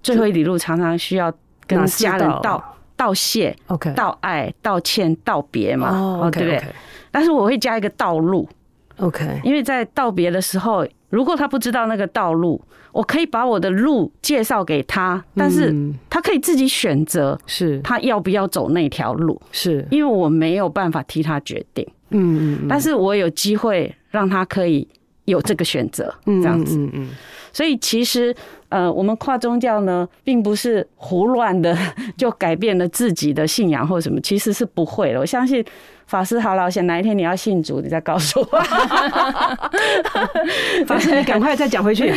[0.01, 1.31] 最后一里路常常需要
[1.67, 6.73] 跟家人道道谢，OK，道爱、道歉、道别嘛，哦，okay, 对不对？Okay.
[7.11, 8.49] 但是我会加一个道路。
[8.97, 15.73] OK，因为在道别的时候，如果他不知道那个道路，我可以把我的路介绍给他，但是
[16.09, 17.79] 他可以自己选择，是。
[17.81, 19.85] 他要不要走那条路，是。
[19.91, 24.87] 因为我没有办法替他决定，嗯嗯，但是我有机会让他可以
[25.25, 27.07] 有这个选择，这样子，嗯嗯，
[27.53, 28.35] 所以其实
[28.69, 31.77] 呃，我们跨宗教呢，并不是胡乱的
[32.17, 35.63] 就改变了自己的信仰或什么，其实是不会的，我相信。
[36.07, 38.45] 法师好老想，哪一天你要信主，你再告诉我。
[40.87, 42.07] 法师，你赶快再讲回去。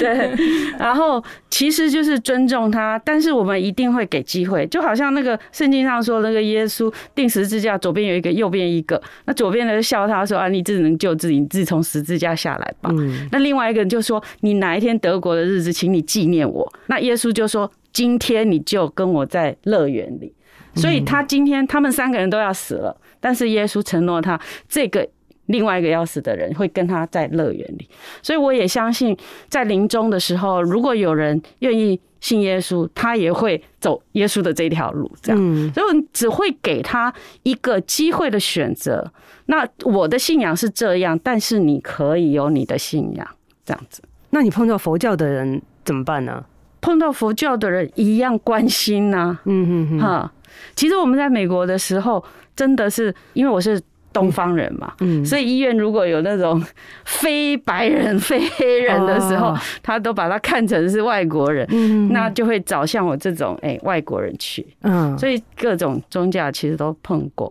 [0.00, 0.32] 对，
[0.76, 9.00] 然后其实就是尊重他，但是我们一定会给机会，就好像那个圣经上说，那个耶稣定十字架，左边有一个，右边一个。
[9.26, 12.90] 那左边的就笑他说：“啊，你自己能救自己，你自己从十字架下来吧。”
[13.30, 20.32] 那另外一个人就说：“你哪一天德国的日子，请你纪念我。”那耶稣就说：“今天你就跟我在乐园里。”
[20.76, 25.08] 所以他今天他们三个人都要死了，但是耶稣承诺他这个
[25.46, 27.88] 另外一个要死的人会跟他在乐园里。
[28.22, 29.16] 所以我也相信，
[29.48, 35.10] 在临终的时候，如果有人愿意信耶稣，他也会走耶稣的这条路。
[35.22, 37.10] 这样，所以我只会给他
[37.42, 39.10] 一个机会的选择。
[39.46, 43.26] 那我的信仰是这样，但是你可以有你的信仰，
[43.64, 44.02] 这样子。
[44.36, 46.44] 那你碰到佛教的人怎么办呢？
[46.82, 49.38] 碰到佛教的人一样关心呐。
[49.46, 50.30] 嗯嗯嗯，哈。
[50.74, 52.22] 其实我们在美国的时候，
[52.54, 53.80] 真的是因为我是
[54.12, 56.62] 东方人嘛，嗯，所以医院如果有那种
[57.06, 67.50] 非白人、非黑人的时候，他都把他看成是外国人，嗯，那就会找像我这种哎外国人去，嗯，所以各种宗教其实都碰过。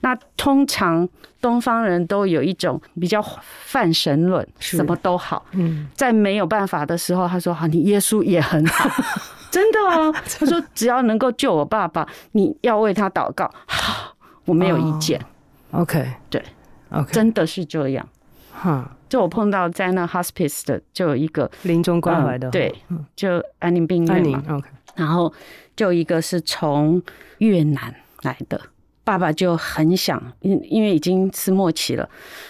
[0.00, 1.08] 那通常
[1.40, 3.22] 东方人都有一种比较
[3.64, 8.90] 泛神论，什么都好，嗯，在没有办法的时候，他说好，你耶稣也很好。
[9.48, 15.18] 真的啊，他说只要能够救我爸爸，你要为他祷告，好， 我没有意见。
[15.70, 16.42] OK，对
[16.90, 18.06] ，OK，真的是这样。
[18.52, 22.74] 哈，就我碰到在那 hospice 的，就有一个临终关怀的，对，
[23.14, 24.42] 就安宁病院嘛。
[24.50, 25.32] OK，然后
[25.74, 27.02] 就一个是从
[27.38, 28.60] 越南来的，
[29.06, 32.08] 爸爸就很想，因因为已经是末期了，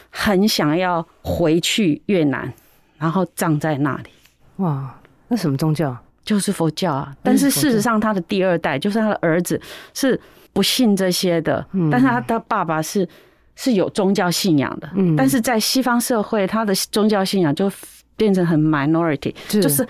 [0.09, 2.51] 很想要回去越南，
[2.97, 4.09] 然后葬在那里。
[4.57, 5.95] 哇，那什么宗教？
[6.25, 9.61] 就是佛教啊，但是事实上他的第二代就是他的儿子
[9.93, 10.19] 是
[10.55, 13.07] 不信这些的，但是他的爸爸是
[13.55, 17.71] 是有宗教信仰的，嗯但是在西方社会，他的宗教信仰就
[18.17, 19.87] 变成很 minority，就是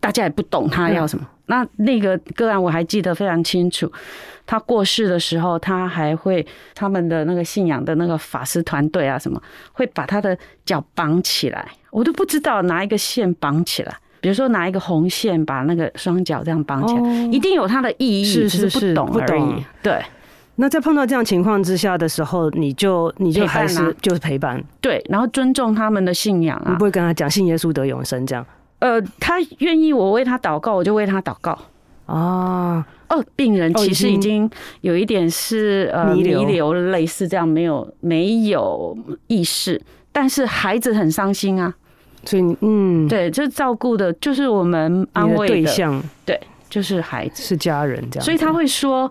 [0.00, 1.24] 大家也不懂他要什么。
[1.50, 3.90] 那那个个案我还记得非常清楚，
[4.46, 13.94] 他过世的时候，他还会他们的那个信仰的那个法师团队啊什么，会把他的脚绑起来，我都不知道拿一个线绑起来。
[14.22, 19.64] 比如说拿一个红线把那个双脚这样绑起来，一定有它的意义，只是不懂而已。
[19.82, 20.00] 对，
[20.56, 28.46] 那在碰到这样情况之下的时候，你就你就还是就是陪伴，对，然后尊重他们的信仰啊，你不会跟他讲信耶稣得永生这样。
[28.80, 31.56] 呃，他愿意我为他祷告，我就为他祷告。
[32.06, 34.50] 啊，哦，病人其实已经
[34.80, 41.72] 有一点是呃弥留，类似这样，没有没有意识，但是孩子很伤心啊。
[42.24, 48.24] 所以嗯，对，就照顾的，就是我们安慰的对象，对，就是孩子，是家人这样。
[48.24, 49.10] 所以他会说，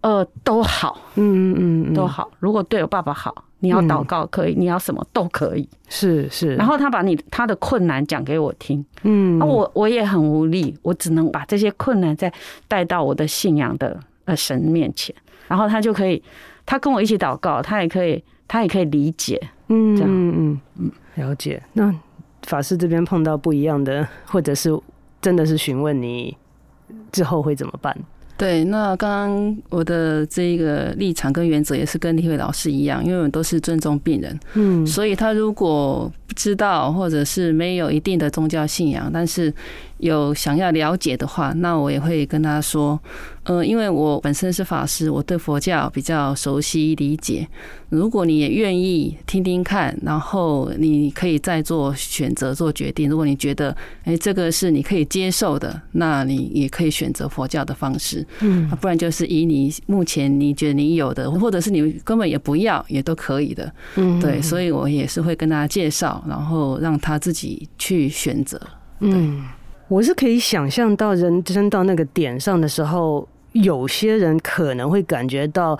[0.00, 2.30] 呃，都好，嗯嗯嗯，都好。
[2.38, 6.54] 如果对我爸爸好，你要祷告可以，你要什么都可以，是是。
[6.56, 12.32] 然后他把你他的困难讲给我听，嗯，那我我也很无力，我只能把这些困难再
[12.66, 15.14] 带到我的信仰的呃神面前，
[15.48, 16.22] 然后他就可以，
[16.66, 20.10] 他跟我一起祷告，他也可以，他也可以理解，嗯这样。
[20.10, 21.62] 嗯嗯，了解。
[21.72, 21.94] 那。
[22.44, 24.70] 法师这边碰到不一样的，或者是
[25.20, 26.34] 真的是询问你
[27.12, 27.94] 之后会怎么办？
[28.40, 39.52] 对，那刚刚我的这个立场跟原则也是跟李慧老师一样，因为我们都是尊重病人，嗯，所以他如果不知道或者是没有一定的宗教信仰，但是
[40.00, 42.98] 有想要了解的话，那我也会跟他说，
[43.44, 47.46] 呃，因为我本身是法师，我对佛教比较熟悉理解。
[47.88, 53.10] 如果你也愿意听听看，然后你可以再做选择、做决定。
[53.10, 58.24] 如果你觉得，哎，这个是你可以接受的，那你也可以选择佛教的方式。
[58.40, 63.72] 嗯，不然就是以你目前你觉得你有的，或者是你根本也不要，也都可以的。
[63.96, 68.60] 嗯，对，所以我也是会跟大家介绍，然后让他自己去选择。
[69.00, 69.42] 嗯，
[69.90, 75.78] 我是可以想象到人生到那个点上的时候，有些人可能会感觉到。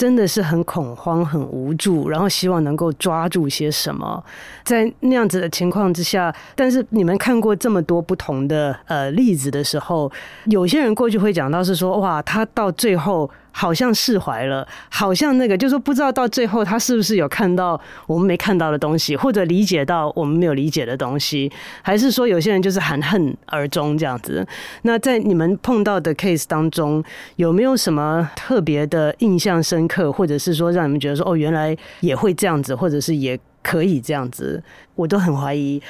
[0.00, 4.24] 真的是很恐慌、很无助，然后希望能够抓住些什么，
[4.64, 10.10] 在那样子的情况之下，但是你们看过这么多不同的呃例子的时候，
[10.46, 13.30] 有些人过去会讲到是说，哇，他到最后。
[13.52, 21.50] 好像释怀了，好像那个就是说，不知道到最后他是不是有看到我们没看到的东西，或者理解到我们没有理解的东西，
[21.82, 24.46] 还是说有些人就是含恨而终这样子？
[24.82, 27.02] 那在你们碰到的 case 当中，
[27.36, 34.62] 有没有什么特别的印象深刻，或者是说让你们觉得说哦，原来也会这样子，或者是也可以这样子？
[34.94, 35.82] 我都很怀疑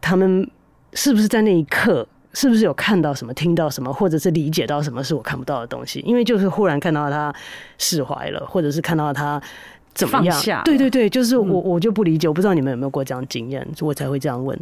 [0.00, 0.48] 他们
[0.94, 2.06] 是不是在那一刻。
[2.38, 5.98] 是不是有看到什么、听到什么，或者是理解到什么是我看不到的东西？
[6.06, 7.34] 因为就是忽然看到他
[7.78, 9.42] 释怀了，或者是看到他
[9.92, 10.32] 怎么样？
[10.32, 10.62] 放下。
[10.64, 14.56] 对对对，就是我我就不理解，我不知道你们有没有过这样经验，所以我才会这样问。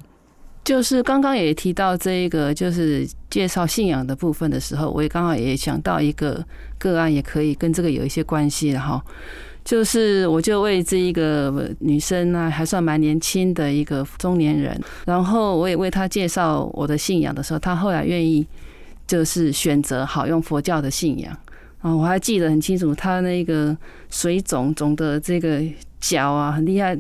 [0.65, 6.43] 就是刚刚也提到这一个，就是介绍信仰的部分的时候，我也刚好也想到一个
[6.79, 9.05] 个案，也可以跟这个有一些关系的哈。
[9.67, 18.47] 就是，我就为这一个女生呢，还算蛮年轻的一个中年人，然后我也为她介绍我的信仰的时候，她后来愿意
[19.09, 21.37] 就是选择好用佛教的信仰。
[21.81, 23.77] 啊，我还记得很清楚，她那个
[24.09, 25.61] 水肿肿的这个
[25.99, 26.97] 脚啊，很厉害。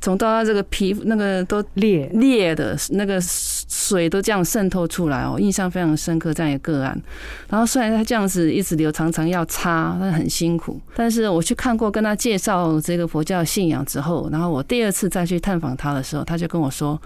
[0.00, 7.00] 从到他这个皮肤那个都裂裂的，那个水都这样渗透出来哦，印象非常深刻这样一个个案。
[7.48, 10.80] 然后虽然他这样子一直流，常常要擦，但很辛苦。
[10.96, 17.00] 但是我去看过，跟他介绍这个佛教信仰之后，然后我第二次再去探访他的时候，他就跟我说：“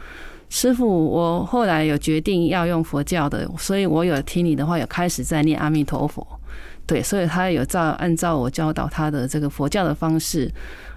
[0.49, 6.24] 师傅，我后来有决定要用佛教的，所以我有听你的话，有开始在念阿弥陀佛。
[6.87, 10.51] 对，所以他有照按照我教导他的这个佛教的方式。”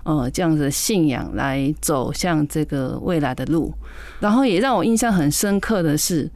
[0.07, 3.73] 呃，这样子的信仰来走向这个未来的路，
[4.21, 6.31] 然后也让我印象很深刻的是，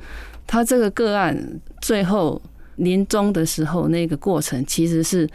[0.45, 1.33] 他这个个案
[1.79, 2.41] 最后
[2.75, 5.25] 临终的时候，那个过程其实是。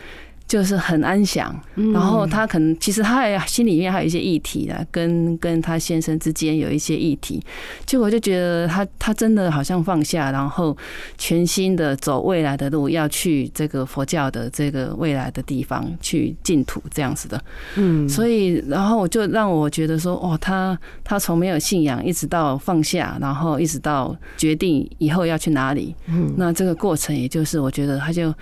[0.49, 1.55] 就是很安详，
[1.92, 7.42] 然后他可能其实他还心里面还有一些议题啊，跟跟他先生之间有一些议题，
[7.84, 10.76] 结果就觉得他他真的好像放下，然后
[11.18, 17.42] 全心的走未来的路，要去这个佛教的这个未来的地方去净土这样子的，
[17.74, 28.32] 嗯，所以然后我就让我觉得说，哦，他他从没有信仰一直到放下，然后一直到决定以后要去哪里，嗯，那这个过程也就是我觉得他就。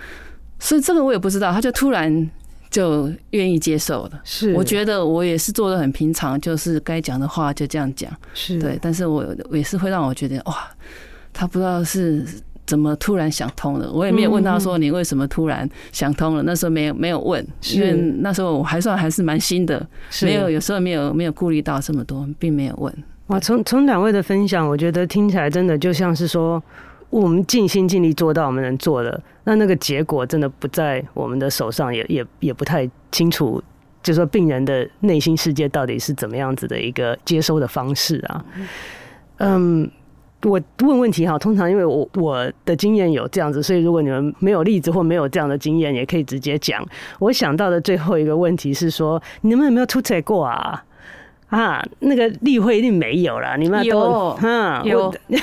[0.59, 2.29] 所以这个我也不知道，他就突然
[2.71, 4.21] 就愿意接受了。
[4.23, 8.11] 是，我觉得我也是做的很平常，就是该讲的话就这样讲。
[8.33, 10.67] 是对，但是我也是会让我觉得哇，
[11.31, 12.25] 他不知道是
[12.65, 13.91] 怎么突然想通了。
[13.91, 19.85] 我也没有问他说，你为什么突然想通了，那时候没有没有问，因为那时候我还算还是蛮新的，
[20.21, 22.93] 没有有时候没有没有顾虑到这么多，并没有问。
[23.27, 26.63] 哇，从从两位的分享，我觉得听起来真的就像是说。
[27.21, 33.63] 我们尽心尽力做到我们能做的，那那个结果真的不在我们的手上，也也也不太清楚，
[34.03, 38.45] 就是说病人的内心世界到底是怎么样子的一个接收的方式啊。
[39.37, 39.89] 嗯，
[40.43, 46.85] 我问问题哈，通常因为我我的经验有这样子，所以如果你们没有例子或没有这样的经验，也可以直接讲。
[47.19, 50.83] 我想到的最后一个问题是说，你们有没有出差过啊？
[51.49, 55.15] 啊，那个例会一定没有了，你们都有嗯有我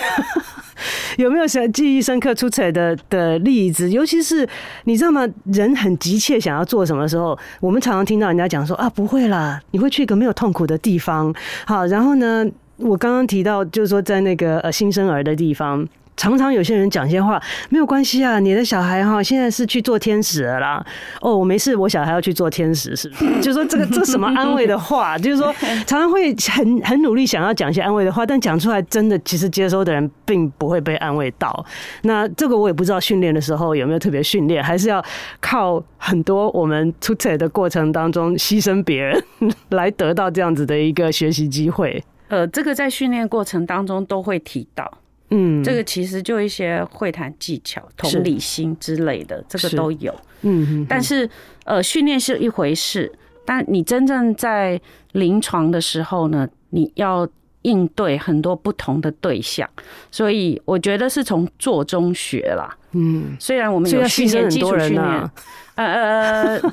[1.18, 3.90] 有没有想记忆深刻出彩的的例子？
[3.90, 4.46] 尤其是
[4.84, 5.26] 你知道吗？
[5.44, 11.32] 人很急切想要做什么时候，我们常常听到人家讲说啊，不会啦，你会去一个没有痛苦的地方。
[11.66, 12.44] 好，然后呢，
[12.78, 15.86] 我刚刚提到就是说在那个呃新生儿的地方。
[16.16, 20.84] 常常有些人讲些话，没有关系啊，你的小孩哈现在是去做天使了啦。
[21.20, 23.40] 哦，我没事，我小孩要去做天使，是不是？
[23.40, 25.16] 就是说这个这什么安慰的话？
[25.18, 25.52] 就是说
[25.86, 31.64] 常常会很很努力想要讲一些安慰的话，但讲出来真的其实接收的人并不会被安慰到。
[32.02, 35.02] 那这个我也不知道训练的时候有没有特别训练，还是要
[35.40, 39.24] 靠很多我们出彩的过程当中牺牲别人
[39.70, 42.02] 来得到这样子的一个学习机会。
[42.28, 44.90] 呃，这个在训练过程当中都会提到。
[45.34, 50.14] 嗯，这个其实就一些会谈技巧、同理心之类的，这个都有。
[50.42, 51.28] 嗯，但是
[51.64, 53.10] 呃，训练是一回事，
[53.46, 54.78] 但你真正在
[55.12, 57.26] 临床的时候呢，你要
[57.62, 59.68] 应对很多不同的对象，
[60.10, 62.76] 所以我觉得是从做中学啦。
[62.92, 65.30] 嗯，虽然我们有训练基础训练，
[65.76, 66.72] 呃呃。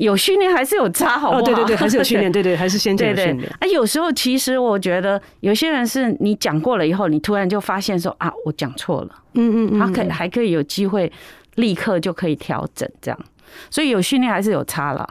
[0.00, 1.40] 有训练还是有差，好不好？
[1.40, 3.50] 哦，对对对，还是有训练， 对对，还是先进的训练。
[3.60, 9.22] 啊，有时候其实我觉得有些人是你讲过了以后，你突然就发现说啊，我讲错了。
[9.34, 11.12] 嗯嗯嗯，他可以还可以有机会
[11.56, 13.20] 立刻就可以调整这样，
[13.68, 15.06] 所以有训练还是有差了。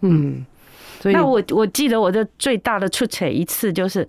[0.00, 0.44] 嗯，
[1.00, 4.06] 所以那我我记得我的最大的出彩一次就是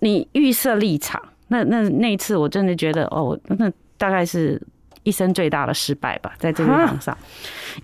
[0.00, 4.60] 你预设立场，那那那一次我真的觉得哦，那大概是
[5.04, 7.16] 一生最大的失败吧，在这个场上，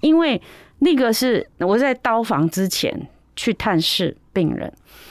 [0.03, 0.39] 因为。
[0.81, 4.71] 那个是我在刀房之前去探视病人，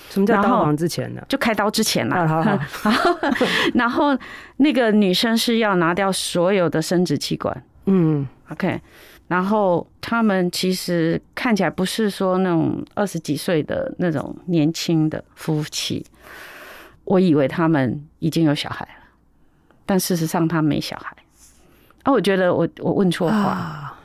[0.10, 1.24] 什么叫刀房之前呢？
[1.30, 2.28] 就开刀之前啦。
[2.28, 3.20] 好好，
[3.74, 4.18] 然后
[4.58, 7.64] 那个女生是要拿掉所有的生殖器官。
[7.86, 8.82] 嗯，OK。
[9.28, 16.04] 然后他们其实看起来不是说那种二十几岁的那种年轻的夫妻，
[17.04, 19.04] 我以为他们已经有小孩了，
[19.86, 21.16] 但事实上他没小孩。
[22.02, 23.96] 啊，我觉得我我问错话。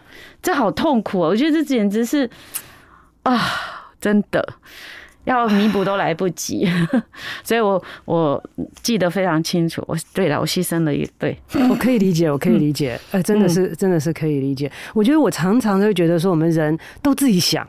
[0.44, 1.28] 这好痛苦啊！
[1.30, 2.30] 我觉得这简直是
[3.24, 3.40] 啊，
[3.98, 4.46] 真的
[5.24, 6.68] 要弥补都来不及，
[7.42, 8.44] 所以我我
[8.82, 9.82] 记得非常清楚。
[9.88, 11.36] 我对了，我牺牲了一对，
[11.70, 14.70] 我可以理解，我可以理解，哎，真的是真的是可以理解。
[14.92, 17.66] 我觉得我常常都会觉得说，我们人都自己想。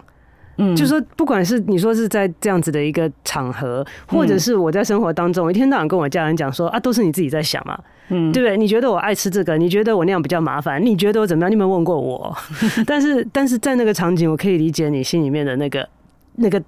[0.57, 7.77] 嗯，就是说，不管是你说是在这样子的一个场合，或者是我在生活当中，我一天到晚跟我家人讲说啊，都是你自己在想嘛，
[8.09, 8.57] 嗯，对不对？
[8.57, 11.49] 你觉得我爱吃这个，你觉得我那样比较麻烦，你觉得我怎么样？
[11.49, 12.35] 你有没有问过我？
[12.87, 15.87] 但是，但是在那个场景，我可以理解你心里面的那个
[16.35, 16.61] 那个。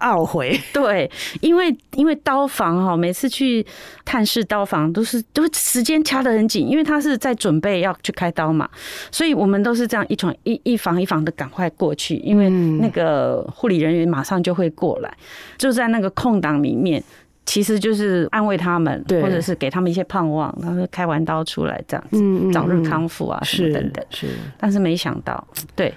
[0.00, 3.64] 懊悔， 对，因为因为刀房哈，每次去
[4.04, 8.68] 探视刀房都是都时间掐得很紧，因为他是在准备要去开刀嘛，
[9.10, 15.12] 所以我们都是这样一床一一房一房的赶快过去，因为那个护理人员马上就会过来，
[15.56, 17.02] 就在那个空档里面，
[17.44, 24.28] 其实就是安慰他们，或者是给他们一些盼望，他说开完刀出来这样子，早日康复啊什么等等，是，
[24.58, 25.92] 但是没想到，对。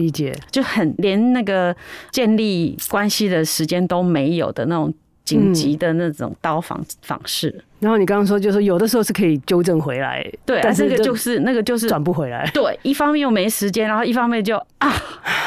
[0.00, 1.74] 理解，就很连那个
[2.10, 4.92] 建立关系的时间都没有的那种
[5.24, 7.62] 紧急的那种刀房访视。
[7.78, 12.48] 然后你刚刚说，就是有的时候是可以纠正回来，对，但是那个就是那个就是转不回来。
[12.54, 14.92] 对，一方面又没时间，然后一方面就啊，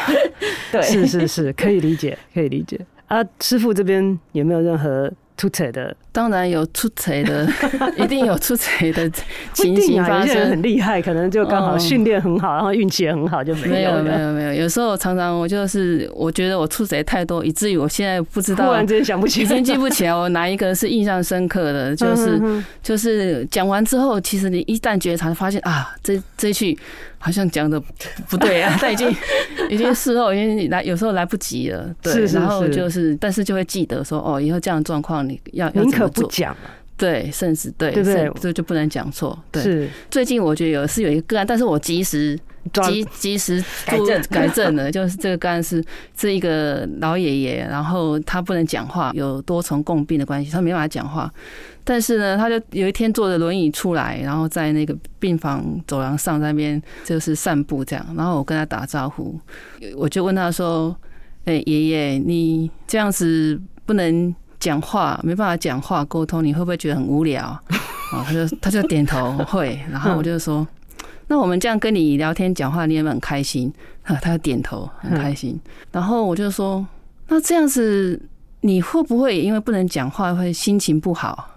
[0.71, 2.79] 对，是是 是，可以理解，可以理解。
[3.07, 5.11] 啊，师傅这边有没有任何？
[5.35, 7.45] 出彩的，当然有出彩的，
[7.97, 9.09] 一定有出彩的
[9.51, 10.27] 情形发生。
[10.27, 13.91] 有些人很厉害，可能就刚好训练很好，然后运气也很好，就没有。
[13.93, 26.77] 没有没有没有，有时候常常我就是我觉得我出彩太多，以至于我现在不知道，突然之间想不起来，已经记不起来我哪一个是印象深刻的， 就是就是讲完之后，其实你一旦觉察，发现啊，这这一句。
[27.25, 27.81] 好像讲的
[28.27, 29.09] 不对啊， 但已经
[29.69, 31.89] 已经事后已经来，有时候来不及了。
[32.01, 36.55] 对，然后就是，但是就会记得说，哦，以后这样状况你要要宁可不讲。
[36.95, 38.31] 对，甚至对，对不对？
[38.39, 39.37] 这就不能讲错。
[39.51, 42.39] 对，是最近我觉得有是有一个个案，但是我及时
[42.83, 45.83] 及及时改正改正了， 就是这个个案是
[46.15, 51.29] 是一个老爷爷，然后他不能讲话，有多重共病的关系，他没办法讲话。
[51.83, 58.05] 但是呢，他就有一天坐着轮椅出来，然后在那个病房走廊上那边就是散步这样。
[58.15, 59.37] 然后我跟他打招呼，
[59.97, 60.95] 我就问他说
[61.43, 64.33] ：“哎，爷爷，你这样子不能
[64.63, 67.43] 讲话，没办法讲话沟通，你会不会觉得很无聊？”
[68.15, 69.77] 啊， 他就他就点头会。
[69.91, 70.65] 然后我就说：
[71.27, 73.71] “那我们这样跟你聊天讲话，你有没有很开心？”
[74.03, 75.59] 啊，他就点头很开心。
[75.91, 76.85] 然后我就说
[77.27, 78.21] ：“那这样子
[78.61, 81.49] 你会不会因为不能讲话会心情不好？”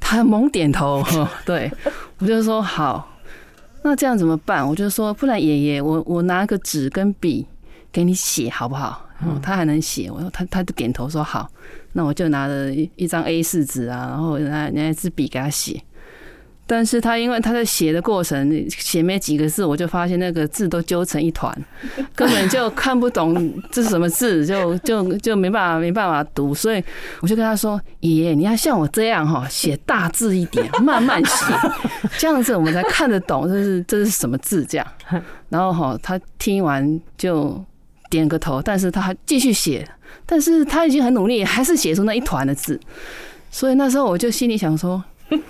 [0.00, 1.00] 他猛点头，
[1.46, 1.70] 对，
[2.18, 3.08] 我就说好，
[3.82, 4.66] 那这样怎么办？
[4.66, 7.46] 我就说，不然爷爷，我我拿个纸跟笔
[7.92, 9.06] 给你写好不好？
[9.24, 11.48] 嗯，他还能写，我说他他就点头说好，
[11.92, 15.82] 那我就拿了一一张 A 四纸啊，然后拿拿一支笔给他写。
[16.64, 21.54] 但是他因为他在写的过程写没几个字，我就发现那个字都揪成一团，
[22.14, 26.82] 根本就看不懂这是什么字，就就就没办法没办法读，所以
[27.20, 31.54] 我就跟他说：“爷爷，你要像我这样哈，写大字一点，慢慢写，
[32.16, 34.86] 这样子我们才看得懂这是这是什么字。”这样，
[35.50, 37.62] 然后哈，他听完就
[38.12, 39.88] 点个头，但是他还继续写，
[40.26, 42.78] 但是他已经很努力，还是写出那一团的字，
[43.50, 45.02] 所以那时候我就心里想说。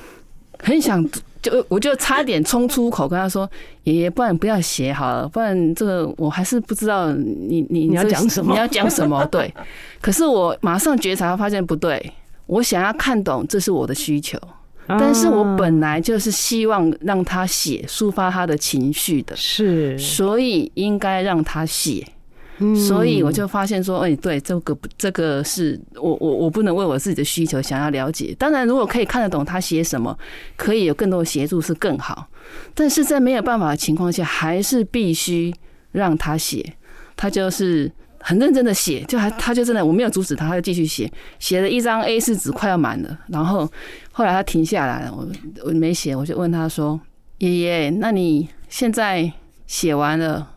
[0.64, 1.04] 很想
[1.42, 3.50] 就我就差点冲出口跟他说
[3.82, 9.52] ：“爷爷，不然不要写好了，不然这个我还是不知道你你你要讲什么，你要讲什么？” 对，
[10.00, 12.12] 可是我马上觉察发现不对，
[12.46, 14.38] 我想要看懂这是我的需求，
[14.86, 22.06] 但是我本来就是希望让他写抒发他的情绪的，是，所以应该让他写。
[22.76, 28.34] 所以我就发现说，哎，对，这个这个是我我我不能为我自己的需求想要了解。
[28.38, 30.16] 当然，如果可以看得懂他写什么，
[30.56, 32.28] 可以有更多的协助是更好。
[32.74, 35.52] 但是在没有办法的情况下，还是必须
[35.90, 36.74] 让他写。
[37.16, 37.90] 他就是
[38.20, 43.18] 很认真的写，就还他就真的我没有阻止他，他就继续写，写了一张 A 四纸快要满了。
[43.28, 43.68] 然后
[44.12, 45.26] 后来他停下来了，我
[45.64, 47.00] 我没写，我就问他说
[47.38, 49.32] ：“爷爷，那你现在
[49.66, 50.50] 写完了？”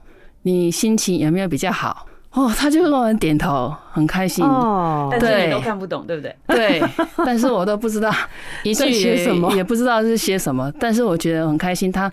[0.45, 2.05] 你心情有没有比较好？
[2.31, 4.45] 哦，他就跟我们点头，很开心。
[4.45, 6.35] 哦，但是你都看不懂，对不对？
[6.47, 6.83] 对，
[7.25, 8.13] 但是我都不知道
[8.61, 10.71] 一句写什么，也不知道是写什么。
[10.79, 12.11] 但是我觉得很开心，他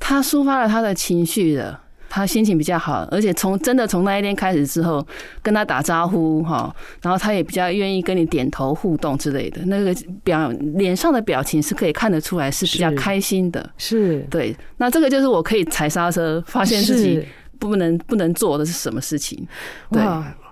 [0.00, 5.06] 他抒发了他的情绪了，他心情比较好，而且从真的从那一天开始之后，
[5.42, 13.70] 跟他打招呼哈，然后他也比较愿意跟你点头互动之类的，那个表脸上的表情是可以看得出来是比较开心的。
[13.76, 17.22] 是，对，那这个就是我可以踩刹车，发现自己。
[17.58, 19.46] 不能不能做的是什么事情？
[19.90, 20.02] 对，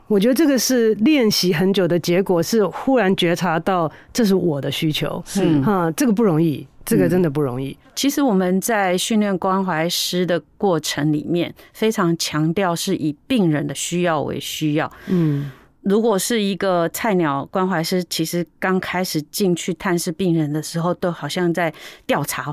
[0.06, 7.76] 我觉得这个是练习很久的结果，是忽然觉察到这是我的需求，是哈，这个不容易，这个真的不容易。
[7.94, 15.50] 其实我们在训练关怀师的过程里面，非常强调是以病人的需要为需要，嗯。
[15.88, 21.72] 如果是一个菜鸟关怀师，其实刚开始进去探视病人的时候，都好像在
[22.04, 22.52] 调查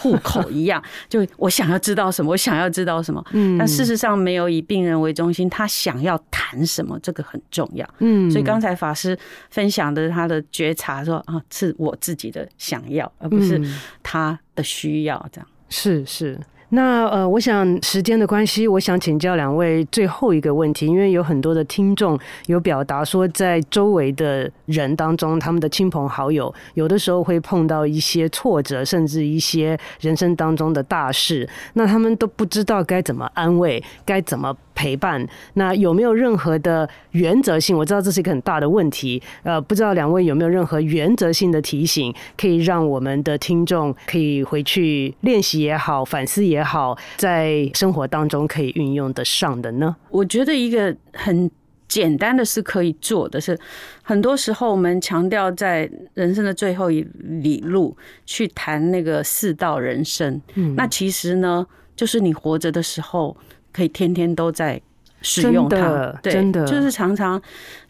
[0.00, 3.24] 户口一样， 就我想要知道什么，我想要知道什么。
[3.32, 7.84] 嗯，但事实上没有以病人为中心，他想要谈什么，这个很重要。
[7.98, 9.18] 嗯，所以刚才法师
[9.50, 13.60] 分享的他的觉察说啊，是我自己的想要，而不是
[14.00, 15.48] 他的需要，这样。
[15.68, 16.38] 是是。
[16.70, 35.26] 那呃，我想时间的关系，我想请教两位最后一个问题，因为有很多的听众有表达说，在周围的人当中，他们的亲朋好友有的时候会碰到一些挫折，甚至一些人生当中的大事，那他们都不知道该怎么安慰，该怎么陪伴。
[35.54, 37.76] 那有没有任何的原则性？
[37.76, 49.96] 我知道这是一个很大的问题，呃，不知道两位有没有任何原则性的提醒，可以让我们的听众可以回去练习也好，反思也好，在生活当中可以运用得上的呢？
[50.10, 51.50] 我觉得一个很
[51.88, 53.58] 简单的是可以做的是，
[54.02, 57.06] 很多时候我们强调在人生的最后一
[57.42, 61.66] 里路去谈那个四道人生，嗯，那其实呢，
[61.96, 63.36] 就是你活着的时候。
[63.72, 64.80] 可以天天都在
[65.22, 67.40] 使用它，对，真的就是常常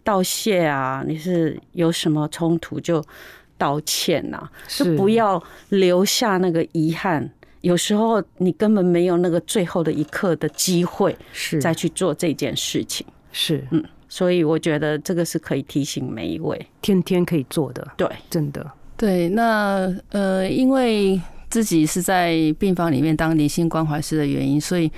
[0.03, 3.01] 道谢啊，你是有什么冲突就
[3.57, 7.31] 道歉呐，就不要留下那个遗憾。
[7.61, 13.07] 有时候你根本没有那个最后的一刻的机会，是再去做这件事情。
[13.31, 17.87] 是，嗯，所以我觉得这个是可以提醒每一位，天天可以做的。
[17.97, 18.69] 对，真的。
[18.97, 24.91] 对，那呃，因为自己是在病房里面当灵性关怀师的原因，所以。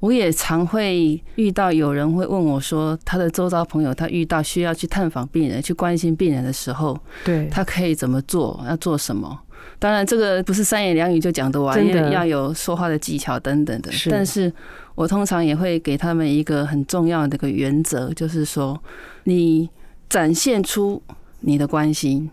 [0.00, 8.64] 我也常会遇到有人会问我说，他的周遭朋友，他遇到需要去探访病人、去关心病人的时候，对，他可以怎么做？
[8.68, 9.38] 要做什么？
[9.80, 13.90] 当然，这个不是三言两语就讲得完，因为要有说话的技巧等等的。
[14.08, 14.52] 但是
[14.94, 18.80] 我通常也会给他们一个很重要的一个原则，就是说，
[19.24, 19.68] 你
[20.08, 21.02] 展现出
[21.40, 22.30] 你的关心，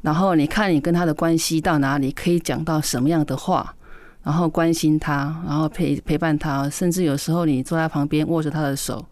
[0.00, 3.75] 然后你看你跟他的关系到哪里，可以讲到什么样的话。
[4.26, 9.06] 然后关心他，然后陪陪伴他，甚至有时候你坐在旁边握着他的手，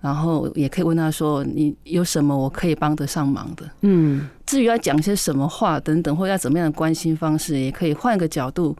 [0.00, 8.76] 然后也可以问他说：“你有什么我可以帮得上忙的？”嗯，至于要讲些什么话等等，或者要怎么样的关心方式，也可以换个角度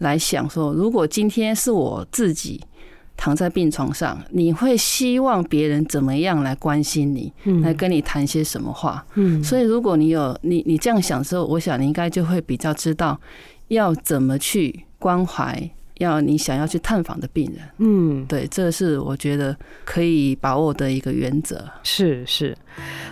[0.00, 2.60] 来想说：如果今天是我自己。
[3.16, 9.06] 躺在病床上，你会希望别人怎么样来关心你，来跟你谈些什么话？
[9.14, 13.16] 嗯，所以如果你有你你这样想之后，我想你应该就会比较知道
[13.68, 15.70] 要怎么去关怀。
[15.98, 21.64] 要你想要去探访的病人，嗯，对，这是我觉得可以把握的一个原则。
[21.84, 22.56] 是是，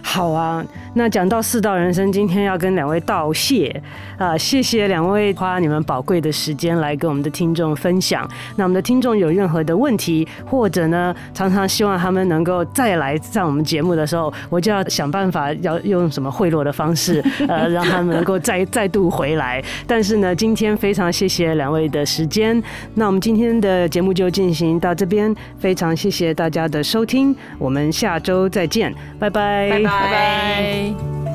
[0.03, 0.65] 好啊。
[0.95, 3.81] 那讲到四道人生，今天要跟两位道谢
[4.19, 8.29] 啊，谢谢两位花你们宝贵的时间来跟我们的听众分享。
[8.57, 19.63] 那我们的听众有任何的问题，或者呢，常常希望他们能够再来上我们节目的时候，我就要想办法要用什么贿赂的方式，呃， 让他们能够再再度回来。
[19.87, 22.61] 但是呢，今天非常谢谢两位的时间。
[22.95, 31.32] 那我们今天的节目就进行到这边，非常谢谢大家的收听，我们下周再见，拜拜，拜拜。